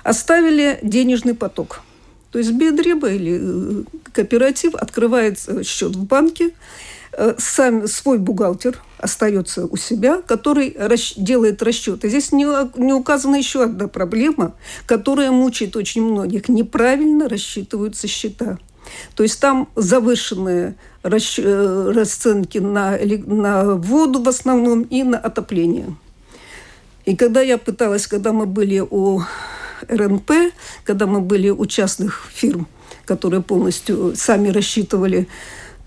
Оставили 0.03 0.79
денежный 0.81 1.35
поток. 1.35 1.81
То 2.31 2.39
есть 2.39 2.51
Бедреба 2.51 3.11
или 3.11 3.39
э, 3.39 3.83
кооператив 4.11 4.73
открывает 4.73 5.39
счет 5.63 5.95
в 5.95 6.03
банке, 6.05 6.51
сам 7.37 7.87
свой 7.87 8.17
бухгалтер 8.17 8.79
остается 8.97 9.65
у 9.65 9.77
себя, 9.77 10.21
который 10.21 10.69
расч- 10.71 11.13
делает 11.17 11.61
расчеты. 11.61 12.09
Здесь 12.09 12.31
не, 12.31 12.45
не 12.79 12.93
указана 12.93 13.35
еще 13.35 13.63
одна 13.63 13.87
проблема, 13.87 14.55
которая 14.85 15.31
мучает 15.31 15.75
очень 15.75 16.03
многих. 16.03 16.49
Неправильно 16.49 17.29
рассчитываются 17.29 18.07
счета. 18.07 18.57
То 19.15 19.23
есть 19.23 19.39
там 19.39 19.69
завышенные 19.75 20.75
расч... 21.03 21.39
Э, 21.39 21.91
расценки 21.93 22.57
на, 22.57 22.97
на 22.97 23.75
воду 23.75 24.21
в 24.21 24.29
основном 24.29 24.83
и 24.83 25.03
на 25.03 25.17
отопление. 25.17 25.95
И 27.05 27.15
когда 27.15 27.41
я 27.41 27.57
пыталась, 27.57 28.07
когда 28.07 28.31
мы 28.31 28.45
были 28.45 28.79
у 28.79 29.21
РНП, 29.89 30.31
когда 30.85 31.05
мы 31.05 31.19
были 31.19 31.49
у 31.49 31.65
частных 31.65 32.27
фирм, 32.33 32.67
которые 33.05 33.41
полностью 33.41 34.13
сами 34.15 34.49
рассчитывали 34.49 35.27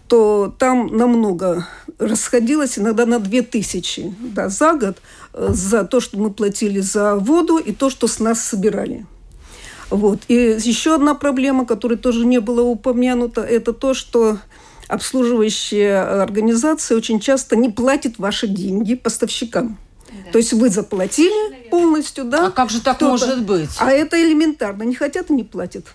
то 0.09 0.55
там 0.59 0.89
намного 0.89 1.67
расходилось, 1.99 2.79
иногда 2.79 3.07
на 3.07 3.19
2000 3.19 4.15
да, 4.35 4.49
за 4.49 4.75
год, 4.75 4.99
э, 5.33 5.49
за 5.53 5.85
то, 5.85 6.01
что 6.01 6.19
мы 6.19 6.31
платили 6.31 6.81
за 6.81 7.17
воду 7.17 7.59
и 7.59 7.73
то, 7.73 7.91
что 7.91 8.07
с 8.07 8.21
нас 8.21 8.41
собирали. 8.41 9.07
Вот. 9.91 10.21
И 10.29 10.35
еще 10.35 10.95
одна 10.95 11.15
проблема, 11.15 11.65
которая 11.65 11.99
тоже 11.99 12.27
не 12.27 12.41
была 12.41 12.63
упомянута, 12.63 13.43
это 13.43 13.73
то, 13.73 13.95
что 13.95 14.39
обслуживающая 14.89 16.23
организация 16.23 16.97
очень 16.97 17.21
часто 17.21 17.57
не 17.57 17.69
платит 17.69 18.19
ваши 18.19 18.47
деньги 18.47 18.95
поставщикам. 18.95 19.79
Да. 20.09 20.33
То 20.33 20.39
есть 20.39 20.53
вы 20.53 20.71
заплатили 20.71 21.69
полностью, 21.71 22.25
да? 22.25 22.47
А 22.47 22.51
как 22.51 22.71
же 22.71 22.81
так 22.81 23.01
может 23.01 23.45
быть? 23.45 23.71
А 23.79 23.91
это 23.91 24.21
элементарно. 24.23 24.85
Не 24.85 24.95
хотят 24.95 25.31
и 25.31 25.33
не 25.33 25.45
платят. 25.45 25.87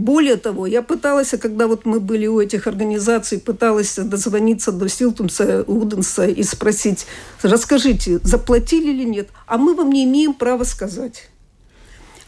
Более 0.00 0.36
того, 0.36 0.66
я 0.66 0.80
пыталась, 0.80 1.34
когда 1.38 1.66
вот 1.66 1.84
мы 1.84 2.00
были 2.00 2.26
у 2.26 2.40
этих 2.40 2.66
организаций, 2.66 3.38
пыталась 3.38 3.96
дозвониться 3.96 4.72
до 4.72 4.88
Силтумса, 4.88 5.62
Уденса 5.66 6.26
и 6.26 6.42
спросить, 6.42 7.06
расскажите, 7.42 8.18
заплатили 8.22 8.92
или 8.92 9.04
нет, 9.04 9.28
а 9.46 9.58
мы 9.58 9.74
вам 9.74 9.92
не 9.92 10.04
имеем 10.04 10.32
права 10.32 10.64
сказать. 10.64 11.28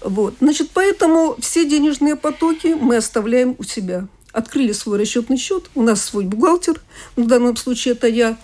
Вот. 0.02 0.35
Значит, 0.42 0.68
поэтому 0.74 1.35
все 1.40 1.64
денежные 1.64 2.14
потоки 2.14 2.76
мы 2.78 2.96
оставляем 2.96 3.56
у 3.58 3.62
себя. 3.62 4.06
Открыли 4.32 4.72
свой 4.72 4.98
расчетный 4.98 5.38
счет, 5.38 5.70
у 5.74 5.82
нас 5.82 6.02
свой 6.02 6.26
бухгалтер, 6.26 6.78
в 7.16 7.26
данном 7.26 7.56
случае 7.56 7.92
это 7.92 8.06
я, 8.06 8.37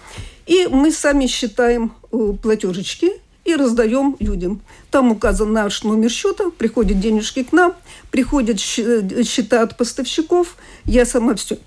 и 0.46 0.68
мы 0.68 0.90
сами 0.90 1.26
считаем 1.26 1.92
э, 2.12 2.32
платежечки– 2.42 3.12
и 3.48 3.56
раздаем 3.56 4.16
людям. 4.20 4.60
Там 4.90 5.12
указан 5.12 5.52
наш 5.52 5.82
номер 5.82 6.10
счета, 6.10 6.50
приходят 6.50 7.00
денежки 7.00 7.42
к 7.42 7.52
нам, 7.52 7.74
приходят 8.10 8.60
счета 8.60 9.62
от 9.62 9.76
поставщиков, 9.76 10.56
я 10.84 11.04
сама 11.04 11.34
все, 11.34 11.58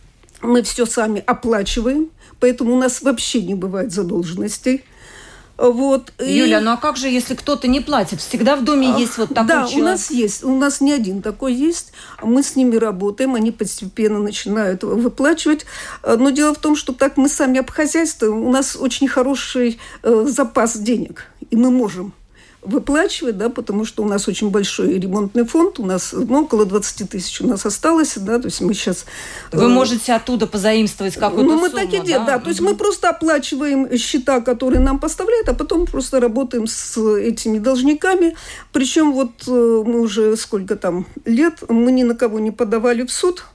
мы 0.41 0.63
все 0.63 0.86
сами 0.86 1.24
оплачиваем, 1.26 2.10
поэтому 2.39 2.74
у 2.74 2.78
нас 2.78 3.02
вообще 3.02 3.41
не 3.41 3.56
бывает 3.56 3.91
задолженностей. 3.91 4.84
Вот. 5.62 6.12
Юля, 6.20 6.60
и... 6.60 6.63
ну 6.63 6.72
а 6.72 6.78
как 6.78 6.98
же, 6.98 7.08
если 7.08 7.36
кто-то 7.36 7.67
не 7.67 7.82
платит? 7.82 8.20
Всегда 8.20 8.56
в 8.56 8.63
доме 8.63 8.94
а, 8.96 8.98
есть 8.98 9.17
вот 9.20 9.30
такой 9.30 9.48
да, 9.48 9.67
человек? 9.67 9.78
у 9.78 9.84
нас 9.84 10.10
есть. 10.10 10.44
У 10.44 10.58
нас 10.58 10.82
не 10.82 10.91
один 10.91 11.22
такой 11.22 11.54
есть. 11.54 11.91
Мы 12.24 12.41
с 12.41 12.56
ними 12.56 12.78
работаем, 12.78 13.36
они 13.36 13.52
постепенно 13.52 14.17
начинают 14.17 14.84
выплачивать. 14.84 15.67
Но 16.04 16.32
дело 16.32 16.56
в 16.56 16.58
том, 16.58 16.76
что 16.76 16.94
так 16.94 17.17
мы 17.17 17.30
сами 17.30 17.60
обхозяйствуем. 17.60 18.41
У 18.41 18.52
нас 18.52 18.76
очень 18.76 19.08
хороший 19.08 19.80
э, 20.02 20.26
запас 20.28 20.78
денег, 20.78 21.28
и 21.52 21.56
мы 21.56 21.70
можем 21.70 22.14
выплачивать, 22.62 23.38
да, 23.38 23.50
потому 23.50 23.86
что 23.86 24.04
у 24.04 24.08
нас 24.08 24.28
очень 24.28 24.52
большой 24.52 25.00
ремонтный 25.00 25.46
фонд, 25.46 25.80
у 25.80 25.86
нас 25.86 26.14
ну, 26.14 26.44
около 26.44 26.66
20 26.66 27.10
тысяч 27.10 27.42
у 27.42 27.48
нас 27.48 27.66
осталось, 27.66 28.18
да, 28.18 28.38
то 28.38 28.46
есть 28.46 28.62
мы 28.62 28.74
сейчас... 28.74 29.06
Вы 29.52 29.64
э, 29.64 29.68
можете 29.68 30.14
оттуда 30.14 30.46
позаимствовать 30.46 31.16
какую-то 31.16 31.56
Ну, 31.56 31.60
мы 31.60 31.70
сумму, 31.70 31.82
так 31.82 31.94
и 31.94 32.06
делаем, 32.06 32.26
да, 32.26 32.38
да, 32.38 32.40
то 32.40 32.50
есть 32.50 32.62
мы 32.62 32.76
просто 32.76 33.10
оплачиваем 33.10 33.98
счета, 33.98 34.42
которые 34.42 34.80
нам 34.80 35.00
поставляют, 35.00 35.50
а 35.50 35.56
потом 35.56 35.88
просто 35.88 36.20
работаем 36.20 36.68
с 36.68 36.98
этими 37.18 37.58
должниками, 37.58 38.36
причем 38.72 39.14
вот 39.14 39.32
э, 39.48 39.52
мы 39.52 40.02
уже 40.02 40.38
сколько 40.38 40.76
там 40.76 41.08
лет, 41.26 41.64
мы 41.68 41.92
ни 41.92 42.04
на 42.04 42.16
кого 42.16 42.40
не 42.40 42.52
подавали 42.52 43.04
в 43.06 43.12
суд, 43.12 43.46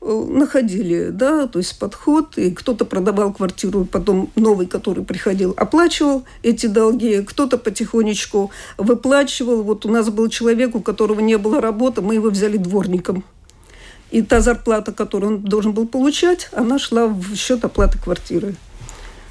находили, 0.00 1.10
да, 1.10 1.46
то 1.46 1.58
есть 1.58 1.78
подход, 1.78 2.38
и 2.38 2.50
кто-то 2.50 2.84
продавал 2.84 3.32
квартиру, 3.32 3.84
потом 3.84 4.30
новый, 4.34 4.66
который 4.66 5.04
приходил, 5.04 5.52
оплачивал 5.56 6.24
эти 6.42 6.66
долги, 6.66 7.22
кто-то 7.22 7.58
потихонечку 7.58 8.50
выплачивал. 8.78 9.62
Вот 9.62 9.84
у 9.84 9.90
нас 9.90 10.08
был 10.08 10.28
человек, 10.28 10.74
у 10.74 10.80
которого 10.80 11.20
не 11.20 11.36
было 11.36 11.60
работы, 11.60 12.00
мы 12.00 12.14
его 12.14 12.30
взяли 12.30 12.56
дворником. 12.56 13.24
И 14.10 14.22
та 14.22 14.40
зарплата, 14.40 14.92
которую 14.92 15.36
он 15.36 15.42
должен 15.42 15.72
был 15.72 15.86
получать, 15.86 16.48
она 16.52 16.78
шла 16.78 17.06
в 17.06 17.36
счет 17.36 17.64
оплаты 17.64 17.98
квартиры. 17.98 18.56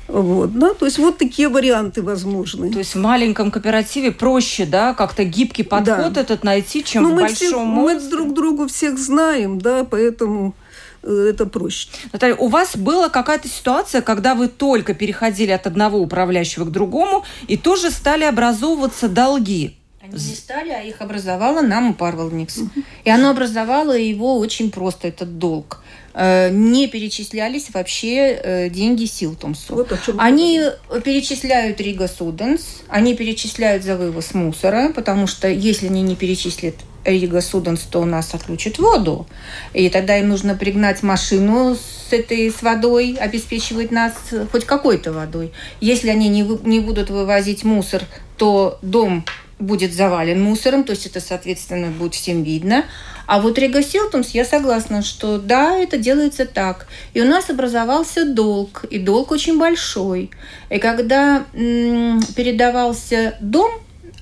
Вот, 0.09 0.57
да, 0.57 0.73
то 0.73 0.85
есть 0.85 0.97
вот 0.97 1.19
такие 1.19 1.49
варианты 1.49 2.01
возможны. 2.01 2.71
То 2.71 2.79
есть 2.79 2.95
в 2.95 2.99
маленьком 2.99 3.51
кооперативе 3.51 4.11
проще, 4.11 4.65
да, 4.65 4.95
как-то 4.95 5.23
гибкий 5.23 5.61
подход 5.63 6.13
да. 6.13 6.21
этот 6.21 6.43
найти, 6.43 6.83
чем 6.83 7.03
Но 7.03 7.09
ну, 7.09 7.15
в 7.15 7.17
мы 7.17 7.21
большом 7.21 7.37
все, 7.37 7.63
Мы 7.63 7.99
друг 8.09 8.33
другу 8.33 8.67
всех 8.67 8.97
знаем, 8.97 9.61
да, 9.61 9.83
поэтому 9.83 10.55
э, 11.03 11.27
это 11.29 11.45
проще. 11.45 11.89
Наталья, 12.11 12.35
у 12.35 12.47
вас 12.47 12.75
была 12.75 13.09
какая-то 13.09 13.47
ситуация, 13.47 14.01
когда 14.01 14.33
вы 14.33 14.47
только 14.47 14.95
переходили 14.95 15.51
от 15.51 15.67
одного 15.67 15.99
управляющего 15.99 16.65
к 16.65 16.71
другому 16.71 17.23
и 17.47 17.55
тоже 17.55 17.91
стали 17.91 18.23
образовываться 18.23 19.09
долги? 19.09 19.75
Они 20.01 20.13
не 20.13 20.35
стали, 20.35 20.71
а 20.71 20.81
их 20.81 21.01
образовала 21.01 21.61
Namu 21.61 21.93
pārvaldnieks. 21.93 22.61
И 23.03 23.09
оно 23.11 23.29
образовало 23.29 23.95
его 23.95 24.39
очень 24.39 24.71
просто, 24.71 25.07
этот 25.07 25.37
долг. 25.37 25.83
Э, 26.21 26.49
не 26.51 26.89
перечислялись 26.89 27.67
вообще 27.73 28.37
э, 28.43 28.69
деньги 28.69 29.05
Силтумсу. 29.05 29.73
Вот 29.73 29.93
они 30.17 30.61
перечисляют 31.05 31.79
Rīgas 31.79 32.09
ūdens, 32.09 32.81
они 32.89 33.15
перечисляют 33.15 33.85
за 33.85 33.95
вывоз 33.95 34.33
мусора, 34.33 34.91
потому 34.93 35.27
что 35.27 35.47
если 35.47 35.87
они 35.87 36.01
не 36.01 36.17
перечислят 36.17 36.75
Rīgas 37.05 37.39
ūdens, 37.39 37.83
то 37.83 38.01
у 38.01 38.05
нас 38.05 38.33
отключат 38.33 38.79
воду. 38.79 39.27
И 39.73 39.87
тогда 39.87 40.17
им 40.17 40.27
нужно 40.27 40.55
пригнать 40.55 41.03
машину 41.03 41.77
с 41.77 42.11
этой 42.11 42.51
с 42.51 42.61
водой, 42.63 43.15
обеспечивать 43.17 43.91
нас 43.91 44.11
хоть 44.51 44.65
какой-то 44.65 45.13
водой. 45.13 45.53
Если 45.79 46.09
они 46.09 46.27
не, 46.27 46.43
вы, 46.43 46.59
не 46.67 46.81
будут 46.81 47.09
вывозить 47.09 47.63
мусор, 47.63 48.03
то 48.35 48.77
дом 48.81 49.23
будет 49.59 49.93
завален 49.93 50.41
мусором, 50.41 50.83
то 50.83 50.91
есть 50.91 51.05
это, 51.05 51.19
соответственно, 51.19 51.87
будет 51.91 52.15
всем 52.15 52.43
видно. 52.43 52.85
А 53.27 53.39
вот 53.39 53.59
Рега 53.59 53.83
Силтумс, 53.83 54.29
я 54.29 54.43
согласна, 54.45 55.03
что 55.03 55.37
да, 55.37 55.77
это 55.77 55.97
делается 55.97 56.45
так. 56.45 56.87
И 57.13 57.21
у 57.21 57.25
нас 57.25 57.49
образовался 57.49 58.25
долг, 58.25 58.85
и 58.89 58.97
долг 58.97 59.31
очень 59.31 59.59
большой. 59.59 60.31
И 60.69 60.79
когда 60.79 61.43
м- 61.53 62.21
передавался 62.35 63.35
дом 63.39 63.69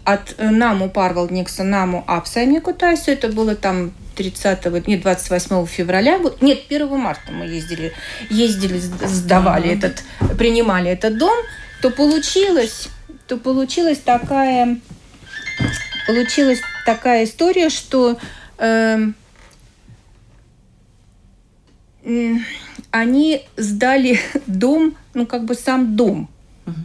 от 0.04 0.36
э, 0.38 0.50
Наму 0.50 0.90
Парвалдникса 0.90 1.64
Наму 1.64 2.04
Апсами 2.08 2.60
Кутайсу, 2.60 3.12
это 3.12 3.30
было 3.30 3.56
там 3.56 3.92
30 4.18 4.88
нет, 4.88 5.02
28 5.02 5.66
февраля, 5.68 6.20
нет, 6.42 6.60
1 6.70 6.90
марта 6.98 7.32
мы 7.32 7.46
ездили, 7.46 7.94
ездили, 8.30 8.80
сдавали 8.80 9.70
этот, 9.70 10.04
принимали 10.38 10.90
этот 10.90 11.18
дом, 11.18 11.38
то 11.82 11.92
получилось, 11.92 12.90
то 13.28 13.38
получилась 13.38 14.00
такая, 14.00 14.80
получилась 16.08 16.62
такая 16.86 17.26
история, 17.26 17.70
что 17.70 18.18
э, 18.58 18.98
они 22.92 23.46
сдали 23.58 24.20
дом, 24.48 24.96
ну 25.14 25.28
как 25.28 25.46
бы 25.46 25.54
сам 25.54 25.96
дом. 25.96 26.30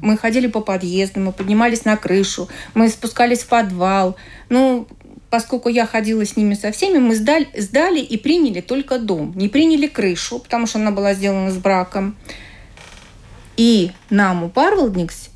Мы 0.00 0.16
ходили 0.16 0.46
по 0.46 0.60
подъездам, 0.60 1.24
мы 1.24 1.32
поднимались 1.32 1.84
на 1.84 1.96
крышу, 1.96 2.48
мы 2.74 2.88
спускались 2.88 3.40
в 3.40 3.48
подвал. 3.48 4.16
Ну, 4.48 4.86
поскольку 5.28 5.68
я 5.68 5.86
ходила 5.86 6.24
с 6.24 6.36
ними 6.36 6.54
со 6.54 6.70
всеми, 6.70 6.98
мы 6.98 7.16
сдали, 7.16 7.48
сдали 7.56 7.98
и 7.98 8.16
приняли 8.16 8.60
только 8.60 9.00
дом. 9.00 9.32
Не 9.34 9.48
приняли 9.48 9.88
крышу, 9.88 10.38
потому 10.38 10.68
что 10.68 10.78
она 10.78 10.92
была 10.92 11.14
сделана 11.14 11.50
с 11.50 11.56
браком. 11.56 12.16
И 13.56 13.90
нам 14.08 14.44
у 14.44 14.50
Парвалдникс 14.50 15.30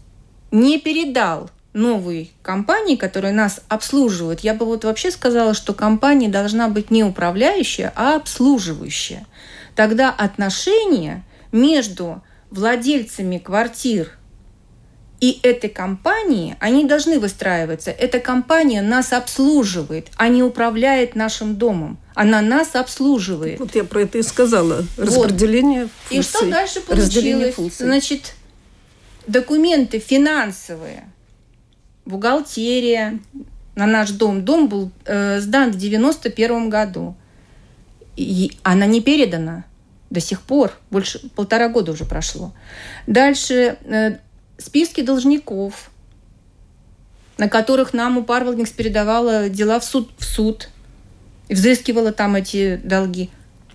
не 0.52 0.78
передал 0.78 1.50
новой 1.76 2.32
компании, 2.42 2.96
которая 2.96 3.32
нас 3.32 3.60
обслуживает, 3.68 4.40
я 4.40 4.54
бы 4.54 4.64
вот 4.66 4.84
вообще 4.84 5.10
сказала, 5.10 5.54
что 5.54 5.74
компания 5.74 6.28
должна 6.28 6.68
быть 6.68 6.90
не 6.90 7.04
управляющая, 7.04 7.92
а 7.94 8.16
обслуживающая. 8.16 9.26
Тогда 9.76 10.10
отношения 10.10 11.22
между 11.52 12.22
владельцами 12.50 13.38
квартир 13.38 14.12
и 15.20 15.38
этой 15.42 15.70
компании, 15.70 16.56
они 16.60 16.84
должны 16.84 17.18
выстраиваться. 17.18 17.90
Эта 17.90 18.20
компания 18.20 18.82
нас 18.82 19.12
обслуживает, 19.12 20.08
а 20.16 20.28
не 20.28 20.42
управляет 20.42 21.14
нашим 21.14 21.56
домом. 21.56 21.98
Она 22.14 22.40
нас 22.40 22.74
обслуживает. 22.74 23.60
Вот 23.60 23.74
я 23.74 23.84
про 23.84 24.02
это 24.02 24.18
и 24.18 24.22
сказала. 24.22 24.84
Распределение 24.96 25.84
вот. 25.84 25.90
функций. 25.92 26.18
И 26.18 26.22
что 26.22 26.50
дальше 26.50 26.80
получилось? 26.80 27.76
Значит, 27.78 28.34
документы 29.26 29.98
финансовые– 29.98 31.10
бухгалтерия 32.06 33.18
на 33.74 33.86
наш 33.86 34.10
дом. 34.10 34.44
Дом 34.44 34.68
был 34.68 34.90
э, 35.04 35.40
сдан 35.40 35.72
в 35.72 35.76
91 35.76 36.70
году. 36.70 37.14
И 38.16 38.52
она 38.62 38.86
не 38.86 39.02
передана 39.02 39.64
до 40.08 40.20
сих 40.20 40.40
пор. 40.40 40.72
Больше 40.90 41.28
полтора 41.30 41.68
года 41.68 41.92
уже 41.92 42.04
прошло. 42.04 42.54
Дальше 43.06 43.76
э, 43.84 44.16
списки 44.56 45.02
должников, 45.02 45.90
на 47.36 47.48
которых 47.48 47.92
нам 47.92 48.16
у 48.16 48.24
Парвелникс 48.24 48.70
передавала 48.70 49.50
дела 49.50 49.78
в 49.78 49.84
суд, 49.84 50.10
в 50.16 50.24
суд 50.24 50.70
и 51.48 51.54
взыскивала 51.54 52.12
там 52.12 52.36
эти 52.36 52.80
долги. 52.82 53.28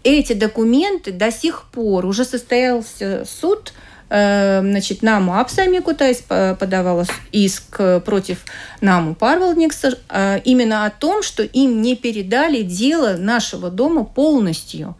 Эти 0.04 0.34
документы 0.34 1.12
до 1.12 1.32
сих 1.32 1.66
пор 1.72 2.08
уже 2.08 2.26
состоялся 2.26 3.24
суд– 3.26 3.74
Эм, 4.14 4.72
значит, 4.72 5.04
Наму 5.04 5.38
Апсами 5.40 5.80
Кутайс 5.80 6.18
подавала 6.18 7.06
иск 7.32 7.80
против 8.04 8.44
Наму 8.82 9.16
Парвалдникса 9.16 9.98
э, 10.10 10.42
именно 10.44 10.86
о 10.86 10.90
том, 10.90 11.24
что 11.24 11.44
им 11.44 11.82
не 11.82 11.96
передали 11.96 12.62
дело 12.62 13.16
нашего 13.16 13.70
дома 13.70 14.04
полностью. 14.04 14.98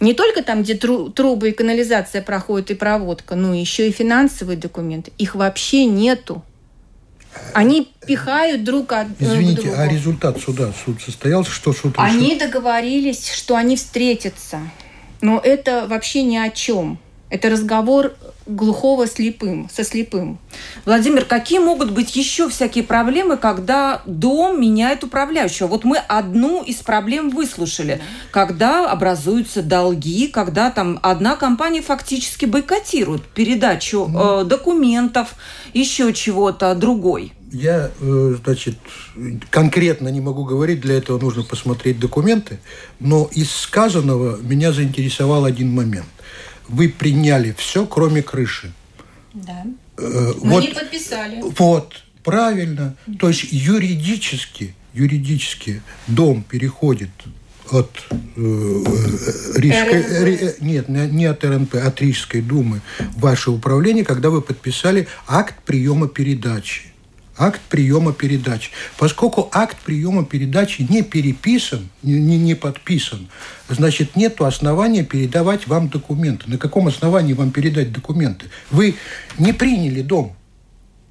Не 0.00 0.14
только 0.14 0.42
там, 0.42 0.62
где 0.62 0.74
трубы 0.74 1.50
и 1.50 1.52
канализация 1.52 2.22
проходят 2.22 2.70
и 2.70 2.74
проводка, 2.74 3.34
но 3.34 3.52
еще 3.54 3.88
и 3.88 3.92
финансовые 3.92 4.56
документы. 4.56 5.12
Их 5.18 5.34
вообще 5.34 5.84
нету. 5.84 6.42
Они 7.52 7.92
пихают 8.06 8.64
друг 8.64 8.92
от 8.92 9.08
Извините, 9.18 9.62
друга. 9.62 9.82
а 9.82 9.88
результат 9.88 10.40
суда? 10.40 10.72
Суд 10.82 11.02
состоялся? 11.02 11.50
Что 11.50 11.74
суд 11.74 11.98
решил? 11.98 12.04
Они 12.04 12.36
договорились, 12.36 13.30
что 13.30 13.54
они 13.54 13.76
встретятся. 13.76 14.60
Но 15.20 15.38
это 15.44 15.86
вообще 15.86 16.22
ни 16.22 16.36
о 16.38 16.48
чем. 16.48 16.98
Это 17.28 17.50
разговор 17.50 18.14
глухого 18.46 19.08
слепым, 19.08 19.68
со 19.72 19.82
слепым. 19.82 20.38
Владимир, 20.84 21.24
какие 21.24 21.58
могут 21.58 21.90
быть 21.90 22.14
еще 22.14 22.48
всякие 22.48 22.84
проблемы, 22.84 23.36
когда 23.36 24.02
дом 24.06 24.60
меняет 24.60 25.02
управляющего? 25.02 25.66
Вот 25.66 25.82
мы 25.82 25.98
одну 25.98 26.62
из 26.62 26.76
проблем 26.76 27.30
выслушали. 27.30 28.00
Когда 28.30 28.88
образуются 28.88 29.62
долги, 29.62 30.28
когда 30.28 30.70
там 30.70 31.00
одна 31.02 31.34
компания 31.34 31.82
фактически 31.82 32.44
бойкотирует 32.44 33.24
передачу 33.24 34.08
э, 34.08 34.44
документов, 34.44 35.34
еще 35.74 36.12
чего-то 36.12 36.72
другой. 36.76 37.32
Я, 37.50 37.90
э, 38.00 38.36
значит, 38.44 38.76
конкретно 39.50 40.08
не 40.08 40.20
могу 40.20 40.44
говорить, 40.44 40.80
для 40.80 40.96
этого 40.96 41.18
нужно 41.18 41.42
посмотреть 41.42 41.98
документы, 41.98 42.60
но 43.00 43.28
из 43.32 43.50
сказанного 43.50 44.36
меня 44.36 44.70
заинтересовал 44.70 45.44
один 45.44 45.74
момент 45.74 46.06
вы 46.68 46.88
приняли 46.88 47.54
все, 47.56 47.86
кроме 47.86 48.22
крыши. 48.22 48.72
Да. 49.32 49.64
Э, 49.98 50.32
Мы 50.42 50.50
вот, 50.50 50.64
не 50.64 50.74
подписали. 50.74 51.40
Вот, 51.58 52.02
правильно. 52.24 52.96
То 53.18 53.28
есть 53.28 53.48
юридически, 53.50 54.74
юридически 54.94 55.82
дом 56.06 56.42
переходит 56.42 57.10
от 57.70 57.90
э, 58.10 58.16
э 58.36 59.58
Рижской, 59.58 60.00
э, 60.00 60.54
нет, 60.60 60.88
не 60.88 61.24
от 61.24 61.44
РНП, 61.44 61.74
от 61.74 62.00
Рижской 62.00 62.40
думы 62.40 62.80
в 63.16 63.20
ваше 63.20 63.50
управление, 63.50 64.04
когда 64.04 64.30
вы 64.30 64.40
подписали 64.40 65.08
акт 65.26 65.54
приема 65.64 66.08
передачи 66.08 66.92
акт 67.38 67.60
приема 67.68 68.12
передач. 68.12 68.70
Поскольку 68.98 69.48
акт 69.52 69.76
приема 69.84 70.24
передачи 70.24 70.86
не 70.88 71.02
переписан, 71.02 71.88
не, 72.02 72.38
не 72.38 72.54
подписан, 72.54 73.28
значит, 73.68 74.16
нет 74.16 74.40
основания 74.40 75.04
передавать 75.04 75.66
вам 75.66 75.88
документы. 75.88 76.48
На 76.48 76.58
каком 76.58 76.86
основании 76.88 77.32
вам 77.32 77.50
передать 77.50 77.92
документы? 77.92 78.46
Вы 78.70 78.96
не 79.38 79.52
приняли 79.52 80.02
дом. 80.02 80.36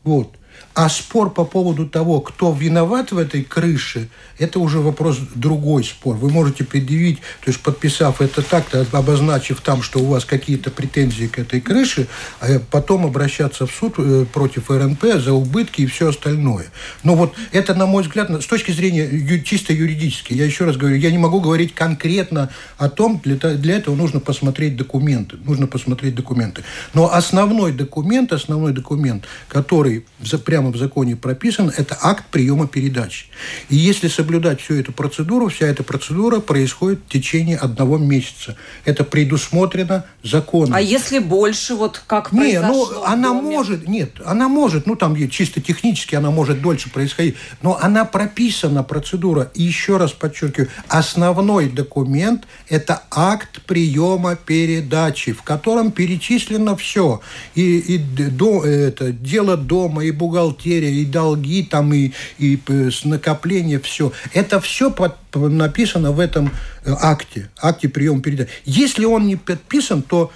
Вот. 0.03 0.35
А 0.75 0.89
спор 0.89 1.33
по 1.33 1.45
поводу 1.45 1.87
того, 1.87 2.19
кто 2.19 2.51
виноват 2.51 3.13
в 3.13 3.17
этой 3.17 3.43
крыше, 3.43 4.09
это 4.37 4.59
уже 4.59 4.81
вопрос 4.81 5.17
другой 5.33 5.85
спор. 5.85 6.17
Вы 6.17 6.29
можете 6.29 6.65
предъявить, 6.65 7.19
то 7.19 7.47
есть 7.47 7.61
подписав 7.61 8.19
это 8.19 8.41
так-то, 8.41 8.85
обозначив 8.91 9.61
там, 9.61 9.81
что 9.81 9.99
у 9.99 10.05
вас 10.07 10.25
какие-то 10.25 10.71
претензии 10.71 11.27
к 11.27 11.39
этой 11.39 11.61
крыше, 11.61 12.07
а 12.41 12.59
потом 12.59 13.05
обращаться 13.05 13.65
в 13.65 13.71
суд 13.71 13.93
э, 13.97 14.25
против 14.33 14.69
РНП 14.69 15.05
за 15.15 15.31
убытки 15.31 15.83
и 15.83 15.85
все 15.85 16.09
остальное. 16.09 16.65
Но 17.03 17.15
вот 17.15 17.33
это, 17.53 17.73
на 17.73 17.85
мой 17.85 18.03
взгляд, 18.03 18.29
с 18.29 18.45
точки 18.45 18.71
зрения 18.71 19.41
чисто 19.45 19.71
юридически, 19.71 20.33
я 20.33 20.43
еще 20.43 20.65
раз 20.65 20.75
говорю, 20.75 20.97
я 20.97 21.09
не 21.09 21.17
могу 21.17 21.39
говорить 21.39 21.73
конкретно 21.73 22.49
о 22.77 22.89
том, 22.89 23.21
для 23.23 23.75
этого 23.77 23.95
нужно 23.95 24.19
посмотреть 24.19 24.75
документы. 24.75 25.37
Нужно 25.45 25.67
посмотреть 25.67 26.15
документы. 26.15 26.63
Но 26.93 27.13
основной 27.13 27.71
документ, 27.71 28.33
основной 28.33 28.73
документ, 28.73 29.23
который 29.47 30.03
прямо 30.43 30.64
прямо 30.65 30.71
в 30.71 30.77
законе 30.77 31.15
прописан, 31.15 31.71
это 31.77 31.97
акт 32.01 32.25
приема 32.31 32.67
передачи. 32.67 33.25
И 33.69 33.75
если 33.75 34.07
соблюдать 34.07 34.61
всю 34.61 34.75
эту 34.75 34.91
процедуру, 34.91 35.47
вся 35.47 35.67
эта 35.67 35.83
процедура 35.83 36.39
происходит 36.39 36.99
в 37.07 37.11
течение 37.11 37.57
одного 37.57 37.97
месяца. 37.97 38.55
Это 38.85 39.03
предусмотрено 39.03 40.03
законом. 40.23 40.73
А 40.73 40.81
если 40.81 41.19
больше, 41.19 41.75
вот 41.75 42.01
как 42.07 42.31
не, 42.31 42.59
ну, 42.59 43.03
она 43.03 43.33
может, 43.33 43.87
нет, 43.87 44.11
она 44.25 44.47
может, 44.47 44.87
ну, 44.87 44.95
там 44.95 45.15
чисто 45.29 45.61
технически 45.61 46.15
она 46.15 46.31
может 46.31 46.61
дольше 46.61 46.89
происходить, 46.89 47.35
но 47.61 47.77
она 47.81 48.05
прописана, 48.05 48.83
процедура. 48.83 49.51
И 49.53 49.63
еще 49.63 49.97
раз 49.97 50.11
подчеркиваю, 50.11 50.69
основной 50.87 51.69
документ– 51.69 52.47
это 52.69 53.03
акт 53.11 53.61
приема 53.65 54.35
передачи, 54.35 55.31
в 55.31 55.43
котором 55.43 55.91
перечислено 55.91 56.75
все. 56.75 57.21
И, 57.55 57.77
и 57.77 57.97
до, 57.97 58.63
это, 58.65 59.11
дело 59.11 59.57
дома, 59.57 60.03
и 60.05 60.11
бухгалтерия, 60.11 60.54
бухгалтерия, 60.55 60.89
и 60.89 61.05
долги 61.05 61.63
там, 61.63 61.93
и, 61.93 62.11
и 62.37 62.59
накопление, 63.03 63.79
все. 63.79 64.11
Это 64.33 64.59
все 64.59 64.91
под, 64.91 65.15
написано 65.33 66.11
в 66.11 66.19
этом 66.19 66.51
э, 66.85 66.93
акте, 66.99 67.49
акте 67.61 67.89
приема 67.89 68.21
передачи. 68.21 68.49
Если 68.65 69.05
он 69.05 69.27
не 69.27 69.35
подписан, 69.35 70.01
то 70.01 70.31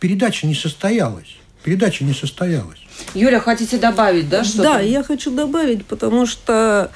передача 0.00 0.46
не 0.46 0.54
состоялась. 0.54 1.36
Передача 1.62 2.04
не 2.04 2.14
состоялась. 2.14 2.78
Юля, 3.14 3.40
хотите 3.40 3.78
добавить, 3.78 4.28
да, 4.28 4.44
что-то? 4.44 4.62
Да, 4.62 4.80
я 4.80 5.02
хочу 5.02 5.30
добавить, 5.30 5.86
потому 5.86 6.26
что 6.26 6.90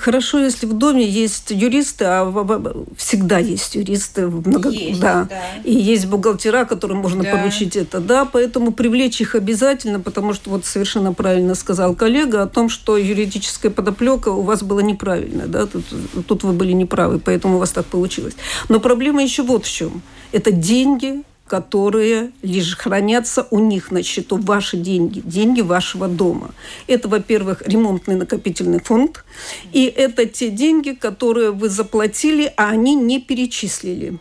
хорошо, 0.00 0.38
если 0.38 0.66
в 0.66 0.72
доме 0.72 1.06
есть 1.06 1.50
юристы, 1.50 2.04
а 2.04 2.74
всегда 2.96 3.38
есть 3.38 3.74
юристы. 3.74 4.26
Много... 4.26 4.70
Есть, 4.70 5.00
да. 5.00 5.26
да. 5.28 5.40
И 5.64 5.72
есть 5.72 6.06
бухгалтера, 6.06 6.64
которым 6.64 6.98
можно 6.98 7.22
да. 7.22 7.36
поручить 7.36 7.76
это, 7.76 8.00
да, 8.00 8.24
поэтому 8.24 8.72
привлечь 8.72 9.20
их 9.20 9.34
обязательно, 9.34 10.00
потому 10.00 10.32
что 10.34 10.50
вот 10.50 10.64
совершенно 10.64 11.12
правильно 11.12 11.54
сказал 11.54 11.94
коллега 11.94 12.42
о 12.42 12.46
том, 12.46 12.68
что 12.68 12.96
юридическая 12.96 13.70
подоплека 13.70 14.28
у 14.28 14.42
вас 14.42 14.62
была 14.62 14.82
неправильная, 14.82 15.46
да, 15.46 15.66
тут, 15.66 15.84
тут 16.26 16.42
вы 16.42 16.52
были 16.52 16.72
неправы, 16.72 17.18
поэтому 17.18 17.56
у 17.56 17.58
вас 17.58 17.70
так 17.70 17.86
получилось. 17.86 18.34
Но 18.68 18.80
проблема 18.80 19.22
еще 19.22 19.42
вот 19.42 19.66
в 19.66 19.72
чем. 19.72 20.02
Это 20.32 20.50
деньги, 20.50 21.22
которые 21.46 22.32
лишь 22.42 22.76
хранятся 22.76 23.46
у 23.50 23.58
них 23.58 23.90
на 23.90 24.02
счету, 24.02 24.38
ваши 24.38 24.76
деньги, 24.76 25.20
деньги 25.20 25.60
вашего 25.60 26.08
дома. 26.08 26.50
Это, 26.86 27.08
во-первых, 27.08 27.62
ремонтный 27.66 28.16
накопительный 28.16 28.80
фонд, 28.80 29.24
и 29.72 29.84
это 29.84 30.26
те 30.26 30.48
деньги, 30.48 30.92
которые 30.92 31.50
вы 31.50 31.68
заплатили, 31.68 32.52
а 32.56 32.70
они 32.70 32.94
не 32.94 33.20
перечислили. 33.20 34.18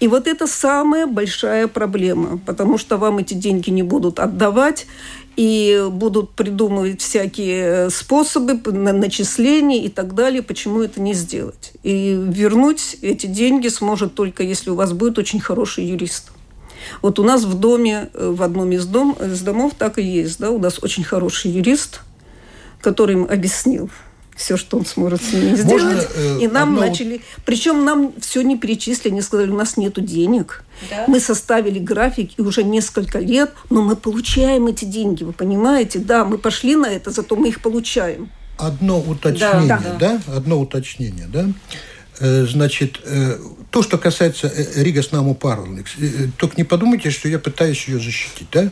И 0.00 0.08
вот 0.08 0.26
это 0.26 0.46
самая 0.46 1.06
большая 1.06 1.68
проблема, 1.68 2.38
потому 2.38 2.78
что 2.78 2.96
вам 2.96 3.18
эти 3.18 3.34
деньги 3.34 3.70
не 3.70 3.82
будут 3.82 4.18
отдавать, 4.18 4.86
и 5.36 5.88
будут 5.90 6.30
придумывать 6.30 7.00
всякие 7.00 7.90
способы 7.90 8.54
начислений 8.72 9.84
и 9.84 9.88
так 9.88 10.14
далее, 10.14 10.42
почему 10.42 10.82
это 10.82 11.00
не 11.00 11.14
сделать. 11.14 11.72
И 11.82 12.18
вернуть 12.28 12.96
эти 13.02 13.26
деньги 13.26 13.68
сможет 13.68 14.14
только, 14.14 14.42
если 14.42 14.70
у 14.70 14.74
вас 14.74 14.92
будет 14.92 15.18
очень 15.18 15.40
хороший 15.40 15.84
юрист. 15.84 16.30
Вот 17.02 17.18
у 17.18 17.24
нас 17.24 17.44
в 17.44 17.58
доме, 17.58 18.10
в 18.14 18.42
одном 18.42 18.72
из, 18.72 18.86
дом, 18.86 19.16
из 19.20 19.40
домов 19.40 19.72
так 19.78 19.98
и 19.98 20.02
есть. 20.02 20.38
Да? 20.38 20.50
У 20.50 20.58
нас 20.58 20.78
очень 20.82 21.04
хороший 21.04 21.50
юрист, 21.50 22.00
который 22.80 23.14
им 23.14 23.24
объяснил, 23.24 23.90
все, 24.36 24.56
что 24.56 24.78
он 24.78 24.86
сможет 24.86 25.22
с 25.22 25.32
ними 25.32 25.54
сделать. 25.54 25.82
Можно, 25.82 26.02
э, 26.14 26.38
и 26.40 26.48
нам 26.48 26.74
одно... 26.74 26.86
начали... 26.86 27.20
Причем 27.44 27.84
нам 27.84 28.12
все 28.20 28.42
не 28.42 28.58
перечислили, 28.58 29.12
они 29.12 29.22
сказали, 29.22 29.50
у 29.50 29.56
нас 29.56 29.76
нет 29.76 30.04
денег. 30.04 30.64
Да? 30.90 31.04
Мы 31.06 31.20
составили 31.20 31.78
график, 31.78 32.32
и 32.36 32.42
уже 32.42 32.64
несколько 32.64 33.18
лет, 33.18 33.52
но 33.70 33.82
мы 33.82 33.96
получаем 33.96 34.66
эти 34.66 34.84
деньги, 34.84 35.24
вы 35.24 35.32
понимаете? 35.32 35.98
Да, 35.98 36.24
мы 36.24 36.38
пошли 36.38 36.76
на 36.76 36.86
это, 36.86 37.10
зато 37.10 37.36
мы 37.36 37.48
их 37.48 37.62
получаем. 37.62 38.30
Одно 38.58 39.00
уточнение, 39.00 39.66
да? 39.68 39.82
да. 39.98 40.20
да? 40.26 40.36
Одно 40.36 40.60
уточнение, 40.60 41.26
да? 41.26 41.46
Э, 42.20 42.46
значит, 42.46 43.00
э, 43.04 43.38
то, 43.70 43.82
что 43.82 43.98
касается 43.98 44.46
э, 44.46 44.82
Рига 44.82 45.02
с 45.02 45.10
Наму 45.10 45.34
Парвелникс, 45.34 45.92
только 46.36 46.56
не 46.56 46.64
подумайте, 46.64 47.10
что 47.10 47.28
я 47.28 47.38
пытаюсь 47.38 47.88
ее 47.88 47.98
защитить, 47.98 48.48
да? 48.52 48.70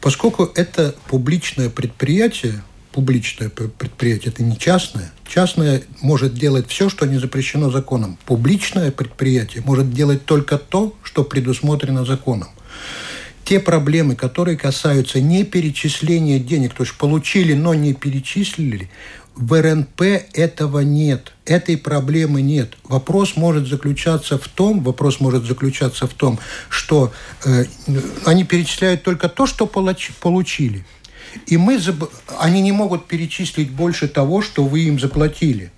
Поскольку 0.00 0.50
это 0.54 0.94
публичное 1.08 1.68
предприятие, 1.68 2.62
публичное 2.92 3.48
предприятие, 3.48 4.32
это 4.32 4.42
не 4.42 4.58
частное. 4.58 5.12
Частное 5.26 5.82
может 6.00 6.34
делать 6.34 6.68
все, 6.68 6.88
что 6.88 7.06
не 7.06 7.18
запрещено 7.18 7.70
законом. 7.70 8.18
Публичное 8.26 8.90
предприятие 8.90 9.62
может 9.64 9.92
делать 9.92 10.24
только 10.24 10.58
то, 10.58 10.94
что 11.02 11.24
предусмотрено 11.24 12.04
законом. 12.04 12.48
Те 13.44 13.58
проблемы, 13.58 14.14
которые 14.16 14.56
касаются 14.56 15.20
не 15.20 15.44
перечисления 15.44 16.38
денег, 16.38 16.74
то 16.74 16.84
есть 16.84 16.96
получили, 16.96 17.54
но 17.54 17.74
не 17.74 17.94
перечислили, 17.94 18.90
в 19.40 19.60
РНП 19.60 20.02
этого 20.34 20.80
нет, 20.80 21.32
этой 21.46 21.78
проблемы 21.78 22.42
нет. 22.42 22.74
Вопрос 22.84 23.36
может 23.36 23.66
заключаться 23.66 24.38
в 24.38 24.46
том, 24.48 24.82
вопрос 24.82 25.18
может 25.18 25.44
заключаться 25.44 26.06
в 26.06 26.12
том, 26.12 26.38
что 26.68 27.12
э, 27.44 27.64
они 28.26 28.44
перечисляют 28.44 29.02
только 29.02 29.28
то, 29.28 29.46
что 29.46 29.66
получили. 29.66 30.84
И 31.46 31.56
мы, 31.56 31.78
заб... 31.78 32.10
они 32.38 32.60
не 32.60 32.72
могут 32.72 33.06
перечислить 33.06 33.70
больше 33.70 34.08
того, 34.08 34.42
что 34.42 34.64
вы 34.64 34.80
им 34.80 34.98
заплатили. 34.98 35.70